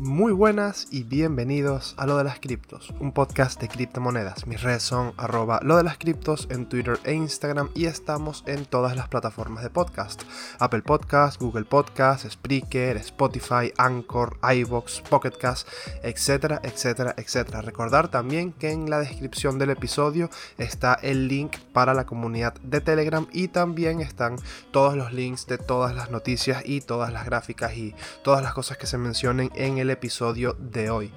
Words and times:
Muy 0.00 0.30
buenas 0.30 0.86
y 0.92 1.02
bienvenidos 1.02 1.94
a 1.96 2.06
Lo 2.06 2.16
de 2.18 2.22
las 2.22 2.38
Criptos, 2.38 2.94
un 3.00 3.10
podcast 3.10 3.60
de 3.60 3.66
criptomonedas. 3.66 4.46
Mis 4.46 4.62
redes 4.62 4.84
son 4.84 5.12
arroba 5.16 5.58
lo 5.64 5.76
de 5.76 5.82
las 5.82 5.98
criptos 5.98 6.46
en 6.52 6.68
Twitter 6.68 7.00
e 7.02 7.14
Instagram 7.14 7.70
y 7.74 7.86
estamos 7.86 8.44
en 8.46 8.64
todas 8.64 8.94
las 8.94 9.08
plataformas 9.08 9.64
de 9.64 9.70
podcast. 9.70 10.22
Apple 10.60 10.82
Podcast, 10.82 11.40
Google 11.40 11.64
Podcast, 11.64 12.30
Spreaker, 12.30 12.96
Spotify, 12.98 13.72
Anchor, 13.76 14.38
iVoox, 14.40 15.00
Pocketcast, 15.00 15.66
etcétera, 16.04 16.60
etcétera, 16.62 17.16
etcétera. 17.18 17.60
Recordar 17.62 18.06
también 18.06 18.52
que 18.52 18.70
en 18.70 18.88
la 18.88 19.00
descripción 19.00 19.58
del 19.58 19.70
episodio 19.70 20.30
está 20.58 20.94
el 20.94 21.26
link 21.26 21.56
para 21.72 21.92
la 21.92 22.06
comunidad 22.06 22.54
de 22.62 22.80
Telegram 22.80 23.26
y 23.32 23.48
también 23.48 24.00
están 24.00 24.36
todos 24.70 24.96
los 24.96 25.12
links 25.12 25.48
de 25.48 25.58
todas 25.58 25.96
las 25.96 26.12
noticias 26.12 26.62
y 26.64 26.82
todas 26.82 27.12
las 27.12 27.24
gráficas 27.24 27.76
y 27.76 27.96
todas 28.22 28.44
las 28.44 28.54
cosas 28.54 28.78
que 28.78 28.86
se 28.86 28.96
mencionen 28.96 29.50
en 29.56 29.78
el 29.78 29.87
episodio 29.90 30.54
de 30.58 30.90
hoy. 30.90 31.12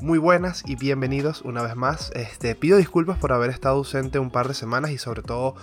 Muy 0.00 0.18
buenas 0.18 0.62
y 0.66 0.76
bienvenidos 0.76 1.42
una 1.42 1.62
vez 1.62 1.74
más. 1.74 2.10
Este, 2.14 2.54
pido 2.54 2.78
disculpas 2.78 3.18
por 3.18 3.32
haber 3.32 3.50
estado 3.50 3.76
ausente 3.76 4.18
un 4.18 4.30
par 4.30 4.48
de 4.48 4.54
semanas 4.54 4.90
y 4.92 4.98
sobre 4.98 5.22
todo 5.22 5.56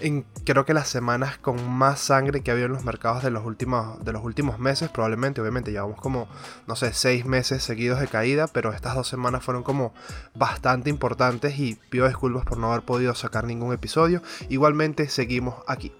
en 0.00 0.24
creo 0.44 0.64
que 0.64 0.74
las 0.74 0.88
semanas 0.88 1.38
con 1.38 1.68
más 1.68 2.00
sangre 2.00 2.42
que 2.42 2.50
ha 2.50 2.54
habido 2.54 2.66
en 2.66 2.72
los 2.72 2.84
mercados 2.84 3.22
de 3.22 3.30
los 3.30 3.44
últimos, 3.44 4.04
de 4.04 4.12
los 4.12 4.22
últimos 4.22 4.58
meses, 4.58 4.88
probablemente, 4.90 5.40
obviamente 5.40 5.72
llevamos 5.72 6.00
como, 6.00 6.28
no 6.66 6.76
sé, 6.76 6.92
seis 6.92 7.24
meses 7.24 7.62
seguidos 7.62 8.00
de 8.00 8.08
caída, 8.08 8.46
pero 8.46 8.72
estas 8.72 8.94
dos 8.94 9.08
semanas 9.08 9.42
fueron 9.42 9.62
como 9.62 9.94
bastante 10.34 10.90
importantes 10.90 11.58
y 11.58 11.76
pido 11.90 12.06
disculpas 12.06 12.44
por 12.44 12.58
no 12.58 12.72
haber 12.72 12.84
podido 12.84 13.14
sacar 13.14 13.44
ningún 13.44 13.72
episodio. 13.72 14.22
Igualmente 14.48 15.08
seguimos 15.08 15.56
aquí. 15.66 15.92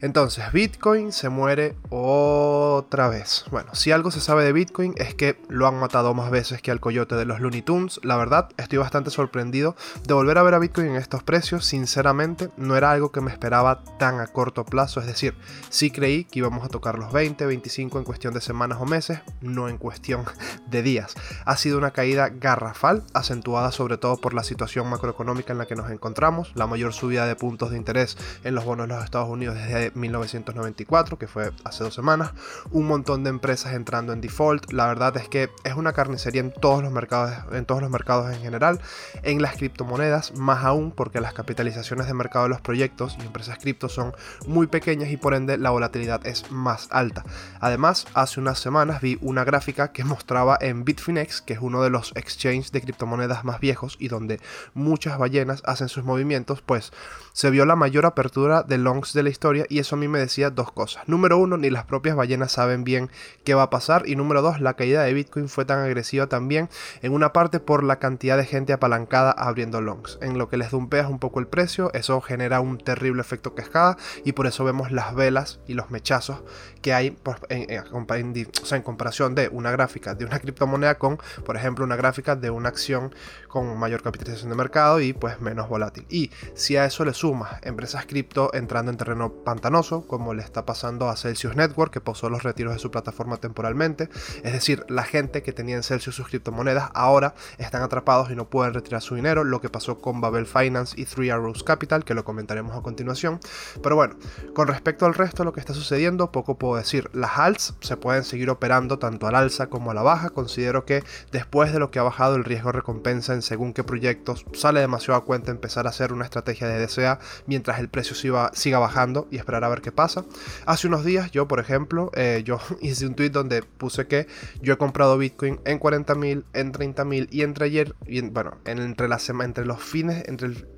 Entonces, 0.00 0.52
Bitcoin 0.52 1.12
se 1.12 1.28
muere 1.28 1.76
otra 1.90 3.08
vez. 3.08 3.44
Bueno, 3.50 3.74
si 3.74 3.92
algo 3.92 4.10
se 4.10 4.20
sabe 4.20 4.44
de 4.44 4.52
Bitcoin 4.52 4.94
es 4.96 5.14
que 5.14 5.40
lo 5.48 5.66
han 5.66 5.78
matado 5.78 6.14
más 6.14 6.30
veces 6.30 6.62
que 6.62 6.70
al 6.70 6.80
coyote 6.80 7.14
de 7.14 7.24
los 7.24 7.40
Looney 7.40 7.62
Tunes. 7.62 8.00
La 8.02 8.16
verdad, 8.16 8.48
estoy 8.56 8.78
bastante 8.78 9.10
sorprendido 9.10 9.76
de 10.06 10.14
volver 10.14 10.38
a 10.38 10.42
ver 10.42 10.54
a 10.54 10.58
Bitcoin 10.58 10.88
en 10.88 10.96
estos 10.96 11.22
precios. 11.22 11.64
Sinceramente, 11.64 12.50
no 12.56 12.76
era 12.76 12.90
algo 12.90 13.12
que 13.12 13.20
me 13.20 13.30
esperaba 13.30 13.82
tan 13.98 14.20
a 14.20 14.26
corto 14.26 14.64
plazo. 14.64 15.00
Es 15.00 15.06
decir, 15.06 15.34
sí 15.68 15.90
creí 15.90 16.24
que 16.24 16.40
íbamos 16.40 16.64
a 16.64 16.68
tocar 16.68 16.98
los 16.98 17.12
20, 17.12 17.46
25 17.46 17.98
en 17.98 18.04
cuestión 18.04 18.34
de 18.34 18.40
semanas 18.40 18.78
o 18.80 18.86
meses, 18.86 19.20
no 19.40 19.68
en 19.68 19.78
cuestión 19.78 20.24
de 20.66 20.82
días. 20.82 21.14
Ha 21.44 21.56
sido 21.56 21.78
una 21.78 21.92
caída 21.92 22.28
garrafal, 22.28 23.04
acentuada 23.14 23.72
sobre 23.72 23.98
todo 23.98 24.16
por 24.16 24.34
la 24.34 24.44
situación 24.44 24.88
macroeconómica 24.88 25.52
en 25.52 25.58
la 25.58 25.66
que 25.66 25.76
nos 25.76 25.90
encontramos, 25.90 26.52
la 26.54 26.66
mayor 26.66 26.92
subida 26.92 27.26
de 27.26 27.36
puntos 27.36 27.70
de 27.70 27.76
interés 27.76 28.16
en 28.44 28.54
los 28.54 28.64
bonos 28.64 28.88
de 28.88 28.94
los 28.94 29.04
Estados 29.04 29.28
Unidos 29.28 29.56
desde 29.56 29.71
1994, 29.94 31.18
que 31.18 31.26
fue 31.26 31.50
hace 31.64 31.84
dos 31.84 31.94
semanas, 31.94 32.32
un 32.70 32.86
montón 32.86 33.24
de 33.24 33.30
empresas 33.30 33.74
entrando 33.74 34.12
en 34.12 34.20
default. 34.20 34.72
La 34.72 34.86
verdad 34.86 35.16
es 35.16 35.28
que 35.28 35.50
es 35.64 35.74
una 35.74 35.92
carnicería 35.92 36.40
en 36.40 36.52
todos 36.52 36.82
los 36.82 36.92
mercados, 36.92 37.32
en 37.52 37.64
todos 37.64 37.82
los 37.82 37.90
mercados 37.90 38.32
en 38.32 38.40
general, 38.40 38.80
en 39.22 39.42
las 39.42 39.56
criptomonedas, 39.56 40.36
más 40.36 40.64
aún 40.64 40.92
porque 40.92 41.20
las 41.20 41.34
capitalizaciones 41.34 42.06
de 42.06 42.14
mercado 42.14 42.44
de 42.44 42.50
los 42.50 42.60
proyectos 42.60 43.16
y 43.20 43.26
empresas 43.26 43.58
cripto 43.58 43.88
son 43.88 44.14
muy 44.46 44.66
pequeñas 44.66 45.10
y 45.10 45.16
por 45.16 45.34
ende 45.34 45.58
la 45.58 45.70
volatilidad 45.70 46.26
es 46.26 46.50
más 46.50 46.88
alta. 46.90 47.24
Además, 47.60 48.06
hace 48.14 48.40
unas 48.40 48.58
semanas 48.58 49.00
vi 49.00 49.18
una 49.20 49.44
gráfica 49.44 49.92
que 49.92 50.04
mostraba 50.12 50.58
en 50.60 50.84
Bitfinex, 50.84 51.42
que 51.42 51.54
es 51.54 51.60
uno 51.60 51.82
de 51.82 51.90
los 51.90 52.12
exchanges 52.14 52.72
de 52.72 52.80
criptomonedas 52.80 53.44
más 53.44 53.60
viejos 53.60 53.96
y 53.98 54.08
donde 54.08 54.40
muchas 54.74 55.18
ballenas 55.18 55.62
hacen 55.64 55.88
sus 55.88 56.04
movimientos, 56.04 56.62
pues 56.62 56.92
se 57.32 57.50
vio 57.50 57.64
la 57.64 57.76
mayor 57.76 58.06
apertura 58.06 58.62
de 58.62 58.78
longs 58.78 59.12
de 59.12 59.22
la 59.22 59.30
historia 59.30 59.61
y 59.68 59.78
eso 59.78 59.96
a 59.96 59.98
mí 59.98 60.08
me 60.08 60.18
decía 60.18 60.50
dos 60.50 60.72
cosas. 60.72 61.02
Número 61.06 61.38
uno, 61.38 61.56
ni 61.56 61.70
las 61.70 61.84
propias 61.84 62.16
ballenas 62.16 62.52
saben 62.52 62.84
bien 62.84 63.10
qué 63.44 63.54
va 63.54 63.64
a 63.64 63.70
pasar 63.70 64.04
y 64.06 64.16
número 64.16 64.42
dos, 64.42 64.60
la 64.60 64.74
caída 64.74 65.02
de 65.02 65.14
Bitcoin 65.14 65.48
fue 65.48 65.64
tan 65.64 65.80
agresiva 65.80 66.26
también 66.26 66.68
en 67.02 67.12
una 67.12 67.32
parte 67.32 67.60
por 67.60 67.82
la 67.84 67.98
cantidad 67.98 68.36
de 68.36 68.44
gente 68.44 68.72
apalancada 68.72 69.32
abriendo 69.32 69.80
longs, 69.80 70.18
en 70.22 70.38
lo 70.38 70.48
que 70.48 70.56
les 70.56 70.70
dumpeas 70.70 71.08
un 71.08 71.18
poco 71.18 71.40
el 71.40 71.46
precio, 71.46 71.92
eso 71.94 72.20
genera 72.20 72.60
un 72.60 72.78
terrible 72.78 73.20
efecto 73.20 73.54
cascada 73.54 73.96
y 74.24 74.32
por 74.32 74.46
eso 74.46 74.64
vemos 74.64 74.92
las 74.92 75.14
velas 75.14 75.60
y 75.66 75.74
los 75.74 75.90
mechazos 75.90 76.42
que 76.80 76.92
hay 76.92 77.16
en, 77.48 78.82
comparación 78.82 79.34
de 79.34 79.48
una 79.48 79.70
gráfica 79.70 80.14
de 80.14 80.24
una 80.24 80.38
criptomoneda 80.40 80.96
con, 80.96 81.18
por 81.44 81.56
ejemplo, 81.56 81.84
una 81.84 81.96
gráfica 81.96 82.36
de 82.36 82.50
una 82.50 82.68
acción 82.68 83.14
con 83.48 83.78
mayor 83.78 84.02
capitalización 84.02 84.50
de 84.50 84.56
mercado 84.56 85.00
y 85.00 85.12
pues 85.12 85.40
menos 85.40 85.68
volátil. 85.68 86.04
Y 86.08 86.30
si 86.54 86.76
a 86.76 86.84
eso 86.84 87.04
le 87.04 87.14
sumas 87.14 87.60
empresas 87.62 88.06
cripto 88.06 88.50
entrando 88.54 88.90
en 88.90 88.96
terreno 88.96 89.32
pantanoso, 89.42 90.06
como 90.06 90.34
le 90.34 90.42
está 90.42 90.64
pasando 90.64 91.08
a 91.08 91.16
Celsius 91.16 91.56
Network, 91.56 91.92
que 91.92 92.00
posó 92.00 92.28
los 92.30 92.42
retiros 92.42 92.72
de 92.72 92.78
su 92.78 92.90
plataforma 92.90 93.36
temporalmente. 93.36 94.08
Es 94.42 94.52
decir, 94.52 94.84
la 94.88 95.04
gente 95.04 95.42
que 95.42 95.52
tenía 95.52 95.76
en 95.76 95.82
Celsius 95.82 96.16
sus 96.16 96.28
criptomonedas 96.28 96.90
ahora 96.94 97.34
están 97.58 97.82
atrapados 97.82 98.30
y 98.30 98.36
no 98.36 98.48
pueden 98.48 98.74
retirar 98.74 99.02
su 99.02 99.14
dinero, 99.14 99.44
lo 99.44 99.60
que 99.60 99.68
pasó 99.68 99.98
con 99.98 100.20
Babel 100.20 100.46
Finance 100.46 101.00
y 101.00 101.04
Three 101.04 101.30
Arrows 101.30 101.62
Capital, 101.64 102.04
que 102.04 102.14
lo 102.14 102.24
comentaremos 102.24 102.76
a 102.76 102.82
continuación. 102.82 103.40
Pero 103.82 103.96
bueno, 103.96 104.16
con 104.54 104.68
respecto 104.68 105.06
al 105.06 105.14
resto 105.14 105.42
de 105.42 105.46
lo 105.46 105.52
que 105.52 105.60
está 105.60 105.74
sucediendo, 105.74 106.32
poco 106.32 106.56
puedo 106.58 106.76
decir. 106.76 107.10
Las 107.12 107.38
alts 107.38 107.74
se 107.80 107.96
pueden 107.96 108.24
seguir 108.24 108.50
operando 108.50 108.98
tanto 108.98 109.26
al 109.26 109.34
alza 109.34 109.68
como 109.68 109.90
a 109.90 109.94
la 109.94 110.02
baja. 110.02 110.30
Considero 110.30 110.84
que 110.84 111.02
después 111.30 111.72
de 111.72 111.78
lo 111.78 111.90
que 111.90 111.98
ha 111.98 112.02
bajado 112.02 112.36
el 112.36 112.44
riesgo 112.44 112.72
recompensa 112.72 113.34
en 113.34 113.42
según 113.42 113.72
qué 113.72 113.84
proyectos, 113.84 114.44
sale 114.52 114.80
demasiado 114.80 115.18
a 115.18 115.24
cuenta 115.24 115.50
empezar 115.50 115.86
a 115.86 115.90
hacer 115.90 116.12
una 116.12 116.24
estrategia 116.24 116.68
de 116.68 116.86
DCA 116.86 117.18
mientras 117.46 117.78
el 117.78 117.88
precio 117.88 118.14
siga, 118.14 118.50
siga 118.54 118.78
bajando 118.78 119.28
y 119.32 119.38
esperar 119.38 119.64
a 119.64 119.68
ver 119.68 119.80
qué 119.80 119.90
pasa. 119.90 120.24
Hace 120.66 120.86
unos 120.86 121.04
días 121.04 121.30
yo, 121.30 121.48
por 121.48 121.58
ejemplo, 121.58 122.10
eh, 122.14 122.42
yo 122.44 122.58
hice 122.80 123.06
un 123.06 123.14
tweet 123.14 123.30
donde 123.30 123.62
puse 123.62 124.06
que 124.06 124.26
yo 124.60 124.74
he 124.74 124.76
comprado 124.76 125.16
Bitcoin 125.18 125.60
en 125.64 125.80
40.000, 125.80 126.44
en 126.52 126.72
30.000 126.72 127.28
y 127.30 127.42
entre 127.42 127.64
ayer, 127.64 127.96
y 128.06 128.20
bueno, 128.20 128.58
entre, 128.66 129.08
entre 129.08 129.64
los 129.64 129.82
fines, 129.82 130.22
entre 130.28 130.48
el, 130.48 130.68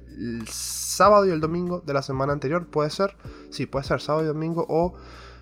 sábado 0.48 1.26
y 1.26 1.30
el 1.30 1.40
domingo 1.40 1.80
de 1.80 1.92
la 1.92 2.02
semana 2.02 2.32
anterior, 2.32 2.68
puede 2.68 2.88
ser, 2.88 3.16
sí, 3.50 3.66
puede 3.66 3.84
ser 3.84 4.00
sábado 4.00 4.24
y 4.24 4.28
domingo 4.28 4.64
o 4.68 4.94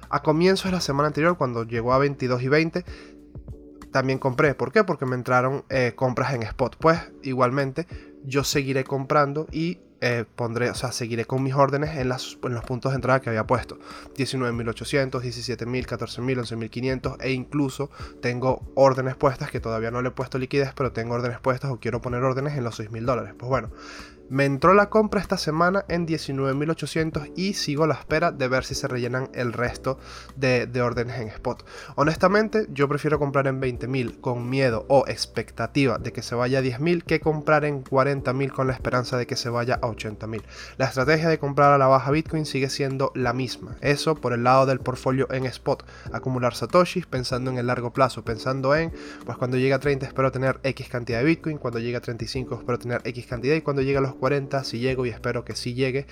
a 0.08 0.22
comienzos 0.22 0.64
de 0.64 0.72
la 0.72 0.80
semana 0.80 1.08
anterior 1.08 1.36
cuando 1.36 1.64
llegó 1.64 1.92
a 1.92 1.98
22 1.98 2.42
y 2.42 2.48
20 2.48 2.84
también 3.90 4.18
compré. 4.18 4.54
¿Por 4.54 4.72
qué? 4.72 4.82
Porque 4.82 5.04
me 5.04 5.14
entraron 5.14 5.64
eh, 5.68 5.92
compras 5.94 6.32
en 6.32 6.42
spot. 6.42 6.76
Pues 6.78 6.98
igualmente 7.22 7.86
yo 8.24 8.44
seguiré 8.44 8.84
comprando 8.84 9.46
y 9.52 9.80
eh, 10.04 10.24
pondré, 10.34 10.68
o 10.68 10.74
sea, 10.74 10.90
seguiré 10.90 11.26
con 11.26 11.44
mis 11.44 11.54
órdenes 11.54 11.90
en, 11.90 12.00
en 12.00 12.54
los 12.54 12.64
puntos 12.66 12.90
de 12.90 12.96
entrada 12.96 13.20
que 13.20 13.30
había 13.30 13.46
puesto. 13.46 13.78
19.800, 14.16 15.10
17.000, 15.22 15.86
14.000, 15.86 16.70
11.500 16.70 17.16
e 17.20 17.30
incluso 17.30 17.88
tengo 18.20 18.68
órdenes 18.74 19.14
puestas 19.14 19.52
que 19.52 19.60
todavía 19.60 19.92
no 19.92 20.02
le 20.02 20.08
he 20.08 20.10
puesto 20.10 20.38
liquidez, 20.38 20.72
pero 20.74 20.90
tengo 20.90 21.14
órdenes 21.14 21.38
puestas 21.38 21.70
o 21.70 21.78
quiero 21.78 22.00
poner 22.00 22.24
órdenes 22.24 22.58
en 22.58 22.64
los 22.64 22.80
6.000 22.80 23.04
dólares. 23.04 23.34
Pues 23.38 23.48
bueno, 23.48 23.70
me 24.28 24.44
entró 24.44 24.74
la 24.74 24.88
compra 24.88 25.20
esta 25.20 25.36
semana 25.36 25.84
en 25.88 26.06
19.800 26.06 27.32
y 27.36 27.54
sigo 27.54 27.86
la 27.86 27.94
espera 27.94 28.32
de 28.32 28.48
ver 28.48 28.64
si 28.64 28.74
se 28.74 28.88
rellenan 28.88 29.28
el 29.34 29.52
resto 29.52 29.98
de, 30.36 30.68
órdenes 30.82 31.20
en 31.20 31.28
spot. 31.28 31.64
Honestamente, 31.96 32.66
yo 32.70 32.88
prefiero 32.88 33.18
comprar 33.18 33.46
en 33.46 33.60
20.000 33.60 34.20
con 34.20 34.48
miedo 34.48 34.84
o 34.88 35.04
expectativa 35.06 35.98
de 35.98 36.12
que 36.12 36.22
se 36.22 36.34
vaya 36.34 36.58
a 36.58 36.62
10.000 36.62 37.04
que 37.04 37.20
comprar 37.20 37.64
en 37.64 37.84
40.000 37.84 38.52
con 38.52 38.66
la 38.66 38.72
esperanza 38.72 39.16
de 39.16 39.26
que 39.26 39.36
se 39.36 39.48
vaya 39.48 39.74
a 39.76 39.88
80.000. 39.88 40.42
La 40.78 40.86
estrategia 40.86 41.28
de 41.28 41.38
comprar 41.38 41.72
a 41.72 41.78
la 41.78 41.86
baja 41.86 42.10
Bitcoin 42.10 42.46
sigue 42.46 42.70
siendo 42.70 43.12
la 43.14 43.32
misma. 43.32 43.76
Eso 43.80 44.14
por 44.14 44.32
el 44.32 44.44
lado 44.44 44.66
del 44.66 44.80
portfolio 44.80 45.30
en 45.30 45.46
spot. 45.46 45.84
Acumular 46.12 46.54
satoshis 46.54 47.06
pensando 47.06 47.50
en 47.50 47.58
el 47.58 47.66
largo 47.66 47.92
plazo, 47.92 48.24
pensando 48.24 48.74
en, 48.74 48.92
pues 49.24 49.36
cuando 49.38 49.56
llegue 49.56 49.74
a 49.74 49.78
30 49.78 50.06
espero 50.06 50.32
tener 50.32 50.58
X 50.62 50.88
cantidad 50.88 51.18
de 51.18 51.24
Bitcoin, 51.24 51.58
cuando 51.58 51.78
llegue 51.78 51.96
a 51.96 52.00
35 52.00 52.56
espero 52.56 52.78
tener 52.78 53.00
X 53.04 53.26
cantidad 53.26 53.54
y 53.54 53.60
cuando 53.60 53.82
llegue 53.82 53.98
a 53.98 54.02
los 54.02 54.11
40, 54.14 54.64
si 54.64 54.78
llego 54.78 55.06
y 55.06 55.10
espero 55.10 55.44
que 55.44 55.54
si 55.54 55.74
llegue, 55.74 56.06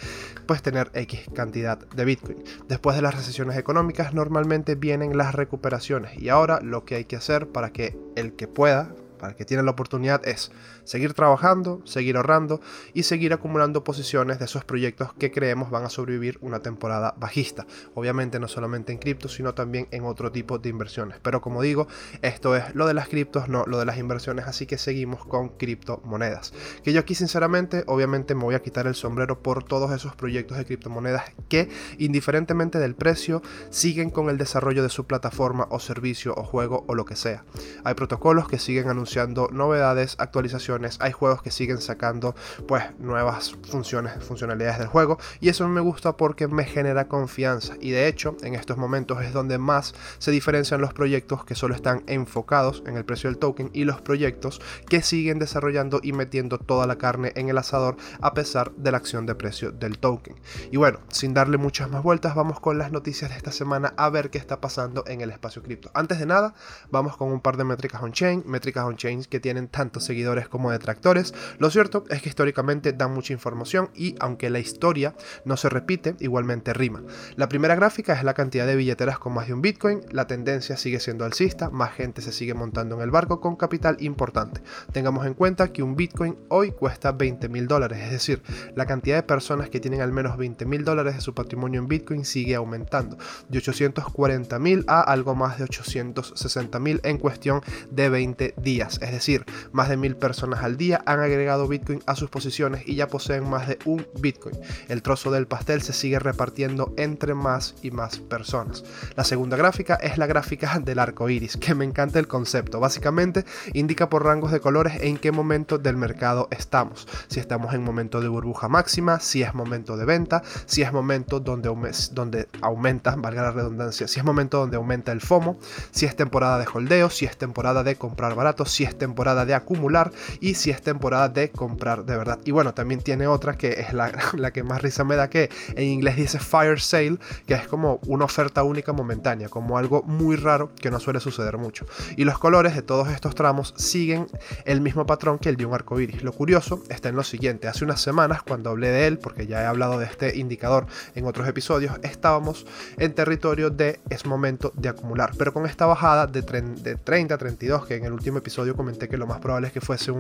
pues 0.47 0.63
tener 0.63 0.91
X 0.95 1.23
cantidad 1.35 1.79
de 1.79 2.05
Bitcoin. 2.05 2.43
Después 2.69 2.97
de 2.97 3.03
las 3.03 3.15
recesiones 3.15 3.57
económicas 3.57 4.15
normalmente 4.15 4.75
vienen 4.75 5.17
las 5.17 5.35
recuperaciones 5.35 6.21
y 6.21 6.29
ahora 6.29 6.61
lo 6.61 6.85
que 6.85 6.97
hay 6.97 7.05
que 7.05 7.17
hacer 7.17 7.49
para 7.49 7.73
que 7.73 7.97
el 8.17 8.35
que 8.35 8.49
pueda, 8.49 8.95
para 9.19 9.33
el 9.33 9.37
que 9.37 9.45
tiene 9.45 9.63
la 9.63 9.73
oportunidad 9.73 10.27
es 10.27 10.51
seguir 10.91 11.15
trabajando, 11.15 11.81
seguir 11.85 12.17
ahorrando 12.17 12.61
y 12.95 13.05
seguir 13.05 13.33
acumulando 13.33 13.85
posiciones 13.85 14.41
de 14.41 14.47
esos 14.47 14.65
proyectos 14.65 15.13
que 15.15 15.31
creemos 15.31 15.71
van 15.71 15.85
a 15.85 15.89
sobrevivir 15.89 16.37
una 16.41 16.63
temporada 16.63 17.15
bajista. 17.17 17.65
Obviamente 17.95 18.41
no 18.41 18.49
solamente 18.49 18.91
en 18.91 18.99
cripto, 18.99 19.29
sino 19.29 19.55
también 19.55 19.87
en 19.93 20.05
otro 20.05 20.33
tipo 20.33 20.59
de 20.59 20.69
inversiones. 20.69 21.21
Pero 21.23 21.41
como 21.41 21.63
digo, 21.63 21.87
esto 22.23 22.57
es 22.57 22.75
lo 22.75 22.89
de 22.89 22.95
las 22.95 23.07
criptos, 23.07 23.49
no 23.49 23.65
lo 23.69 23.79
de 23.79 23.85
las 23.85 23.99
inversiones, 23.99 24.49
así 24.49 24.67
que 24.67 24.79
seguimos 24.79 25.25
con 25.25 25.51
criptomonedas. 25.51 26.53
Que 26.83 26.93
yo 26.93 26.99
aquí 26.99 27.15
sinceramente, 27.15 27.85
obviamente 27.87 28.35
me 28.35 28.43
voy 28.43 28.57
a 28.57 28.63
quitar 28.63 28.89
el 28.89 28.97
sombrero 28.97 29.45
por 29.45 29.63
todos 29.63 29.93
esos 29.93 30.17
proyectos 30.17 30.59
de 30.59 30.65
criptomonedas 30.65 31.23
que, 31.49 31.69
indiferentemente 31.99 32.81
del 32.81 32.97
precio, 32.97 33.43
siguen 33.71 34.11
con 34.11 34.29
el 34.29 34.39
desarrollo 34.39 34.83
de 34.83 34.89
su 34.89 35.07
plataforma 35.07 35.69
o 35.71 35.79
servicio 35.79 36.35
o 36.37 36.43
juego 36.43 36.85
o 36.89 36.97
lo 36.97 37.05
que 37.05 37.15
sea. 37.15 37.45
Hay 37.85 37.95
protocolos 37.95 38.49
que 38.49 38.59
siguen 38.59 38.89
anunciando 38.89 39.49
novedades, 39.53 40.17
actualizaciones, 40.19 40.80
hay 41.01 41.13
juegos 41.13 41.43
que 41.43 41.51
siguen 41.51 41.81
sacando 41.81 42.35
pues 42.67 42.85
nuevas 42.99 43.55
funciones, 43.69 44.13
funcionalidades 44.25 44.79
del 44.79 44.89
juego 44.89 45.19
y 45.41 45.49
eso 45.49 45.69
me 45.69 45.81
gusta 45.81 46.17
porque 46.17 46.49
me 46.49 46.65
genera 46.65 47.09
confianza 47.09 47.75
y 47.81 47.91
de 47.91 48.09
hecho 48.09 48.37
en 48.43 48.55
estos 48.55 48.77
momentos 48.77 49.23
es 49.23 49.33
donde 49.33 49.59
más 49.59 49.95
se 50.19 50.31
diferencian 50.31 50.81
los 50.81 50.93
proyectos 50.93 51.45
que 51.45 51.55
solo 51.55 51.75
están 51.75 52.03
enfocados 52.07 52.83
en 52.87 52.97
el 52.97 53.05
precio 53.05 53.31
del 53.31 53.39
token 53.39 53.71
y 53.73 53.85
los 53.85 54.01
proyectos 54.01 54.61
que 54.89 55.03
siguen 55.03 55.39
desarrollando 55.39 56.01
y 56.03 56.13
metiendo 56.13 56.59
toda 56.59 56.87
la 56.87 56.97
carne 56.97 57.33
en 57.37 57.49
el 57.49 57.59
asador 57.59 57.97
a 58.21 58.35
pesar 58.35 58.73
de 58.73 58.91
la 58.91 58.99
acción 58.99 59.27
de 59.27 59.35
precio 59.35 59.73
del 59.73 59.99
token. 59.99 60.37
Y 60.71 60.77
bueno, 60.77 61.01
sin 61.09 61.35
darle 61.35 61.57
muchas 61.57 61.91
más 61.91 62.03
vueltas, 62.03 62.35
vamos 62.35 62.61
con 62.61 62.79
las 62.79 62.93
noticias 62.93 63.31
de 63.31 63.37
esta 63.37 63.53
semana 63.53 63.95
a 63.97 64.09
ver 64.11 64.31
qué 64.31 64.39
está 64.39 64.61
pasando 64.61 65.05
en 65.07 65.21
el 65.21 65.31
espacio 65.31 65.63
cripto. 65.63 65.91
Antes 65.95 66.19
de 66.19 66.27
nada, 66.27 66.55
vamos 66.91 67.17
con 67.17 67.33
un 67.33 67.41
par 67.41 67.57
de 67.57 67.65
métricas 67.65 68.03
on-chain, 68.03 68.43
métricas 68.47 68.85
on-chain 68.85 69.25
que 69.25 69.41
tienen 69.41 69.69
tantos 69.69 70.05
seguidores 70.05 70.49
como 70.49 70.70
detractores. 70.73 71.35
Lo 71.59 71.71
cierto 71.71 72.05
es 72.11 72.23
que 72.23 72.29
históricamente 72.29 72.93
dan 72.93 73.13
mucha 73.13 73.33
información 73.33 73.91
y 73.95 74.15
aunque 74.21 74.51
la 74.51 74.59
historia 74.59 75.15
no 75.45 75.57
se 75.57 75.69
repite, 75.69 76.17
igualmente 76.21 76.73
rima. 76.73 77.03
La 77.37 77.49
primera 77.49 77.75
gráfica 77.75 78.13
es 78.15 78.25
la 78.25 78.35
cantidad 78.35 78.67
de 78.67 78.77
billeteras 78.77 79.19
con 79.19 79.35
más 79.35 79.47
de 79.47 79.55
un 79.55 79.63
Bitcoin, 79.63 80.01
la 80.11 80.27
tendencia 80.27 80.77
sigue 80.77 81.01
siendo 81.01 81.25
alcista, 81.25 81.71
más 81.71 81.93
gente 81.93 82.23
se 82.23 82.33
sigue 82.33 82.55
montando 82.55 82.97
en 82.97 83.03
el 83.03 83.11
barco 83.11 83.41
con 83.41 83.57
capital 83.57 83.97
importante. 84.01 84.63
Tengamos 84.93 85.27
en 85.27 85.35
cuenta 85.35 85.73
que 85.73 85.83
un 85.83 85.97
Bitcoin 85.97 86.37
hoy 86.49 86.73
cuesta 86.73 87.13
20 87.13 87.49
mil 87.49 87.67
dólares, 87.67 88.01
es 88.03 88.11
decir, 88.11 88.43
la 88.75 88.87
cantidad 88.87 89.17
de 89.17 89.23
personas 89.23 89.71
que 89.71 89.81
tienen 89.81 90.01
al 90.01 90.13
menos 90.13 90.37
20 90.37 90.65
mil 90.67 90.85
dólares 90.85 91.15
de 91.15 91.21
su 91.21 91.35
patrimonio 91.35 91.81
en 91.81 91.89
Bitcoin 91.89 92.25
sigue 92.25 92.55
aumentando, 92.55 93.17
de 93.49 93.59
840 93.59 94.59
mil 94.59 94.85
a 94.89 95.01
algo 95.01 95.35
más 95.35 95.59
de 95.59 95.65
860 95.65 96.79
mil 96.81 97.01
en 97.05 97.19
cuestión 97.19 97.61
de 97.91 98.09
20 98.09 98.55
días, 98.57 98.99
es 99.03 99.13
decir, 99.13 99.45
más 99.73 99.89
de 99.89 99.97
mil 99.97 100.17
personas 100.17 100.50
al 100.59 100.77
día 100.77 101.03
han 101.07 101.21
agregado 101.21 101.69
Bitcoin 101.69 102.03
a 102.07 102.17
sus 102.17 102.31
posiciones 102.31 102.83
y 102.87 102.97
ya 102.97 103.07
poseen 103.07 103.49
más 103.49 103.69
de 103.69 103.79
un 103.85 104.07
Bitcoin. 104.19 104.57
El 104.89 105.03
trozo 105.03 105.31
del 105.31 105.47
pastel 105.47 105.83
se 105.83 105.93
sigue 105.93 106.19
repartiendo 106.19 106.93
entre 106.97 107.35
más 107.35 107.75
y 107.83 107.91
más 107.91 108.19
personas. 108.19 108.85
La 109.17 109.25
segunda 109.25 109.57
gráfica 109.57 109.95
es 109.95 110.19
la 110.19 110.27
gráfica 110.27 110.79
del 110.79 110.99
arco 110.99 111.29
iris, 111.29 111.57
que 111.57 111.75
me 111.75 111.85
encanta 111.85 112.19
el 112.19 112.29
concepto. 112.29 112.81
Básicamente 112.81 113.45
indica 113.73 114.09
por 114.09 114.25
rangos 114.25 114.53
de 114.53 114.61
colores 114.61 114.95
en 115.01 115.19
qué 115.19 115.33
momento 115.33 115.79
del 115.79 115.97
mercado 115.97 116.49
estamos. 116.51 117.07
Si 117.29 117.41
estamos 117.41 117.75
en 117.75 117.83
momento 117.83 118.21
de 118.21 118.29
burbuja 118.29 118.69
máxima, 118.69 119.21
si 119.21 119.43
es 119.43 119.55
momento 119.55 119.97
de 119.97 120.05
venta, 120.05 120.43
si 120.67 120.83
es 120.83 120.93
momento 120.93 121.41
donde, 121.41 121.71
donde 122.13 122.49
aumenta, 122.61 123.17
valga 123.17 123.43
la 123.43 123.53
redundancia, 123.53 124.09
si 124.09 124.19
es 124.19 124.25
momento 124.25 124.59
donde 124.59 124.77
aumenta 124.77 125.13
el 125.13 125.21
FOMO, 125.21 125.59
si 125.91 126.07
es 126.07 126.17
temporada 126.17 126.59
de 126.59 126.67
holdeo, 126.73 127.11
si 127.11 127.25
es 127.27 127.37
temporada 127.37 127.83
de 127.83 127.97
comprar 127.97 128.35
barato, 128.35 128.65
si 128.65 128.85
es 128.85 128.97
temporada 128.97 129.45
de 129.45 129.55
acumular 129.55 130.13
y 130.41 130.55
si 130.55 130.71
es 130.71 130.83
temporada 130.83 131.29
de 131.29 131.51
comprar 131.51 132.05
de 132.05 132.17
verdad. 132.17 132.39
Y 132.45 132.51
bueno, 132.51 132.75
también 132.75 133.01
tiene 133.01 133.27
otra 133.27 133.57
que 133.57 133.81
es 133.81 133.93
la, 133.93 134.13
la 134.37 134.53
que 134.53 134.63
más 134.63 134.83
risa 134.83 135.05
me 135.05 135.17
da 135.17 135.29
que 135.29 135.51
en 135.75 135.85
inglés 135.85 136.17
dice 136.17 136.39
fire 136.39 136.81
sale, 136.81 137.19
que 137.47 137.55
es 137.55 137.69
como 137.69 138.01
una 138.07 138.25
oferta 138.25 138.63
única 138.63 138.93
momentánea, 138.93 139.49
como 139.49 139.79
algo 139.79 140.03
muy 140.03 140.37
raro 140.37 140.73
que 140.75 140.91
no 140.91 141.01
suele 141.01 141.21
suceder 141.21 141.59
mucho. 141.59 141.87
Y 142.17 142.25
los 142.25 142.39
colores 142.39 142.75
de 142.75 142.83
todos 142.83 143.09
estos 143.09 143.35
tramos 143.35 143.75
siguen 143.77 144.27
el 144.65 144.81
mismo 144.81 145.07
patrón 145.07 145.39
que 145.39 145.49
el 145.49 145.57
de 145.57 145.67
un 145.67 145.75
arco 145.75 146.01
iris. 146.01 146.23
Lo 146.23 146.33
curioso 146.33 146.83
está 146.89 147.09
en 147.09 147.17
lo 147.17 147.25
siguiente: 147.25 147.69
hace 147.69 147.85
unas 147.85 148.01
semanas, 148.01 148.43
cuando 148.43 148.71
hablé 148.71 148.89
de 148.89 149.07
él, 149.07 149.19
porque 149.19 149.47
ya 149.47 149.63
he 149.63 149.67
hablado 149.67 149.99
de 149.99 150.07
este 150.07 150.39
indicador 150.39 150.87
en 151.15 151.27
otros 151.27 151.47
episodios, 151.49 151.99
estábamos 152.03 152.67
en 152.99 153.15
territorio 153.15 153.71
de 153.71 154.01
es 154.09 154.27
momento 154.27 154.73
de 154.77 154.89
acumular, 154.89 155.33
pero 155.37 155.53
con 155.53 155.67
esta 155.67 155.87
bajada 155.87 156.27
de, 156.27 156.43
de 156.43 156.97
30 156.97 157.35
a 157.35 157.39
32, 157.39 157.87
que 157.87 157.97
en 157.97 158.05
el 158.05 158.13
último 158.13 158.39
episodio 158.39 158.77
comenté 158.77 159.09
que 159.09 159.17
lo 159.17 159.27
más 159.27 159.41
probable 159.41 159.69
es 159.69 159.73
que 159.73 159.81
fuese 159.81 160.11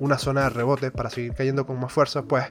una 0.00 0.18
zona 0.18 0.42
de 0.44 0.50
rebote 0.50 0.90
para 0.90 1.10
seguir 1.10 1.34
cayendo 1.34 1.66
con 1.66 1.78
más 1.78 1.92
fuerza, 1.92 2.22
pues 2.22 2.44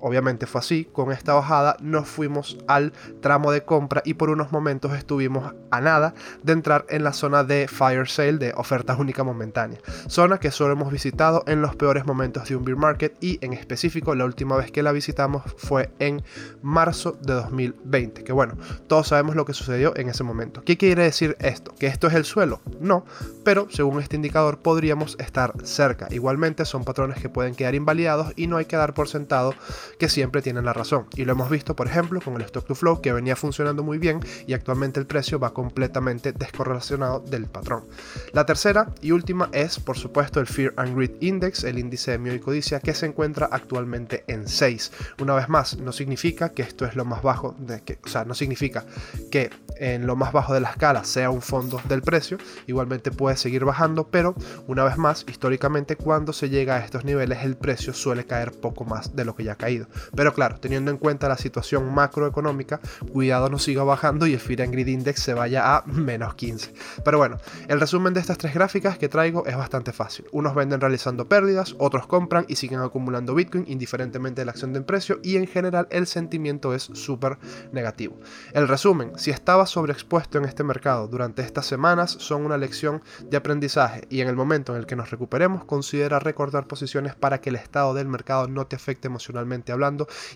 obviamente 0.00 0.46
fue 0.46 0.60
así, 0.60 0.84
con 0.92 1.12
esta 1.12 1.34
bajada 1.34 1.76
nos 1.80 2.08
fuimos 2.08 2.58
al 2.66 2.92
tramo 3.20 3.52
de 3.52 3.64
compra 3.64 4.02
y 4.04 4.14
por 4.14 4.30
unos 4.30 4.52
momentos 4.52 4.94
estuvimos 4.94 5.54
a 5.70 5.80
nada 5.80 6.14
de 6.42 6.52
entrar 6.52 6.86
en 6.88 7.04
la 7.04 7.12
zona 7.12 7.44
de 7.44 7.68
fire 7.68 8.08
sale 8.08 8.38
de 8.38 8.52
ofertas 8.56 8.98
únicas 8.98 9.24
momentáneas, 9.24 9.82
zona 10.08 10.38
que 10.38 10.50
solo 10.50 10.72
hemos 10.72 10.92
visitado 10.92 11.44
en 11.46 11.62
los 11.62 11.76
peores 11.76 12.06
momentos 12.06 12.48
de 12.48 12.56
un 12.56 12.64
beer 12.64 12.76
market 12.76 13.16
y 13.20 13.44
en 13.44 13.52
específico 13.52 14.14
la 14.14 14.24
última 14.24 14.56
vez 14.56 14.70
que 14.70 14.82
la 14.82 14.92
visitamos 14.92 15.42
fue 15.56 15.90
en 15.98 16.22
marzo 16.62 17.18
de 17.22 17.34
2020, 17.34 18.24
que 18.24 18.32
bueno, 18.32 18.56
todos 18.86 19.08
sabemos 19.08 19.36
lo 19.36 19.44
que 19.44 19.54
sucedió 19.54 19.96
en 19.96 20.08
ese 20.08 20.24
momento. 20.24 20.62
¿Qué 20.64 20.76
quiere 20.76 21.04
decir 21.04 21.36
esto? 21.40 21.74
¿Que 21.78 21.86
esto 21.86 22.06
es 22.06 22.14
el 22.14 22.24
suelo? 22.24 22.60
No, 22.80 23.04
pero 23.44 23.68
según 23.70 24.00
este 24.00 24.16
indicador 24.16 24.58
podríamos 24.58 25.16
estar 25.18 25.54
cerca. 25.64 26.08
Igualmente 26.10 26.64
son 26.64 26.84
patrones 26.84 27.20
que 27.20 27.28
pueden 27.28 27.54
quedar 27.54 27.74
invalidados 27.74 28.32
y 28.36 28.46
no 28.46 28.56
hay 28.56 28.64
que 28.66 28.76
dar 28.76 28.94
por 28.94 29.08
sentado 29.08 29.54
que 29.98 30.08
siempre 30.08 30.42
tienen 30.42 30.64
la 30.64 30.72
razón. 30.72 31.06
Y 31.14 31.24
lo 31.24 31.32
hemos 31.32 31.50
visto, 31.50 31.76
por 31.76 31.86
ejemplo, 31.86 32.20
con 32.20 32.36
el 32.36 32.42
stock 32.42 32.66
to 32.66 32.74
flow 32.74 33.00
que 33.00 33.12
venía 33.12 33.36
funcionando 33.36 33.82
muy 33.82 33.98
bien 33.98 34.20
y 34.46 34.52
actualmente 34.52 35.00
el 35.00 35.06
precio 35.06 35.38
va 35.38 35.52
completamente 35.52 36.32
descorrelacionado 36.32 37.20
del 37.20 37.46
patrón. 37.46 37.84
La 38.32 38.46
tercera 38.46 38.92
y 39.00 39.12
última 39.12 39.50
es, 39.52 39.78
por 39.80 39.98
supuesto, 39.98 40.40
el 40.40 40.46
Fear 40.46 40.74
and 40.76 40.96
Greed 40.96 41.20
Index, 41.20 41.64
el 41.64 41.78
índice 41.78 42.12
de 42.12 42.18
miedo 42.18 42.36
y 42.36 42.40
codicia 42.40 42.80
que 42.80 42.94
se 42.94 43.06
encuentra 43.06 43.48
actualmente 43.50 44.24
en 44.28 44.48
6. 44.48 44.92
Una 45.20 45.34
vez 45.34 45.48
más, 45.48 45.78
no 45.78 45.92
significa 45.92 46.50
que 46.50 46.62
esto 46.62 46.86
es 46.86 46.96
lo 46.96 47.04
más 47.04 47.22
bajo, 47.22 47.54
de 47.58 47.82
que, 47.82 47.98
o 48.04 48.08
sea, 48.08 48.24
no 48.24 48.34
significa 48.34 48.84
que 49.30 49.50
en 49.76 50.06
lo 50.06 50.16
más 50.16 50.32
bajo 50.32 50.54
de 50.54 50.60
la 50.60 50.70
escala 50.70 51.04
sea 51.04 51.30
un 51.30 51.42
fondo 51.42 51.80
del 51.88 52.02
precio, 52.02 52.38
igualmente 52.66 53.10
puede 53.10 53.36
seguir 53.36 53.64
bajando, 53.64 54.08
pero 54.08 54.34
una 54.66 54.84
vez 54.84 54.96
más, 54.96 55.24
históricamente 55.28 55.96
cuando 55.96 56.32
se 56.32 56.48
llega 56.48 56.76
a 56.76 56.84
estos 56.84 57.04
niveles 57.04 57.38
el 57.42 57.56
precio 57.56 57.92
suele 57.92 58.24
caer 58.24 58.52
poco 58.52 58.84
más 58.84 59.14
de 59.14 59.24
lo 59.24 59.34
que 59.34 59.44
ya 59.44 59.52
ha 59.52 59.56
caído. 59.56 59.87
Pero 60.14 60.34
claro, 60.34 60.58
teniendo 60.60 60.90
en 60.90 60.98
cuenta 60.98 61.28
la 61.28 61.36
situación 61.36 61.92
macroeconómica, 61.92 62.80
cuidado 63.12 63.48
no 63.48 63.58
siga 63.58 63.84
bajando 63.84 64.26
y 64.26 64.34
el 64.34 64.40
Fear 64.40 64.62
and 64.62 64.72
Greed 64.72 64.88
Index 64.88 65.22
se 65.22 65.34
vaya 65.34 65.76
a 65.76 65.84
menos 65.86 66.34
15. 66.34 66.74
Pero 67.04 67.18
bueno, 67.18 67.38
el 67.68 67.80
resumen 67.80 68.14
de 68.14 68.20
estas 68.20 68.38
tres 68.38 68.54
gráficas 68.54 68.98
que 68.98 69.08
traigo 69.08 69.46
es 69.46 69.56
bastante 69.56 69.92
fácil. 69.92 70.26
Unos 70.32 70.54
venden 70.54 70.80
realizando 70.80 71.28
pérdidas, 71.28 71.74
otros 71.78 72.06
compran 72.06 72.44
y 72.48 72.56
siguen 72.56 72.80
acumulando 72.80 73.34
Bitcoin 73.34 73.64
indiferentemente 73.68 74.40
de 74.40 74.46
la 74.46 74.52
acción 74.52 74.72
de 74.72 74.78
precio 74.82 75.20
y 75.22 75.36
en 75.36 75.46
general 75.46 75.86
el 75.90 76.06
sentimiento 76.06 76.74
es 76.74 76.82
súper 76.82 77.38
negativo. 77.72 78.18
El 78.52 78.68
resumen, 78.68 79.12
si 79.16 79.30
estabas 79.30 79.70
sobreexpuesto 79.70 80.38
en 80.38 80.44
este 80.44 80.64
mercado 80.64 81.08
durante 81.08 81.42
estas 81.42 81.66
semanas 81.66 82.10
son 82.10 82.44
una 82.44 82.56
lección 82.56 83.02
de 83.22 83.36
aprendizaje 83.36 84.02
y 84.08 84.20
en 84.20 84.28
el 84.28 84.36
momento 84.36 84.72
en 84.72 84.80
el 84.80 84.86
que 84.86 84.96
nos 84.96 85.10
recuperemos 85.10 85.64
considera 85.64 86.18
recordar 86.18 86.66
posiciones 86.66 87.14
para 87.14 87.40
que 87.40 87.50
el 87.50 87.56
estado 87.56 87.94
del 87.94 88.08
mercado 88.08 88.48
no 88.48 88.66
te 88.66 88.76
afecte 88.76 89.08
emocionalmente 89.08 89.72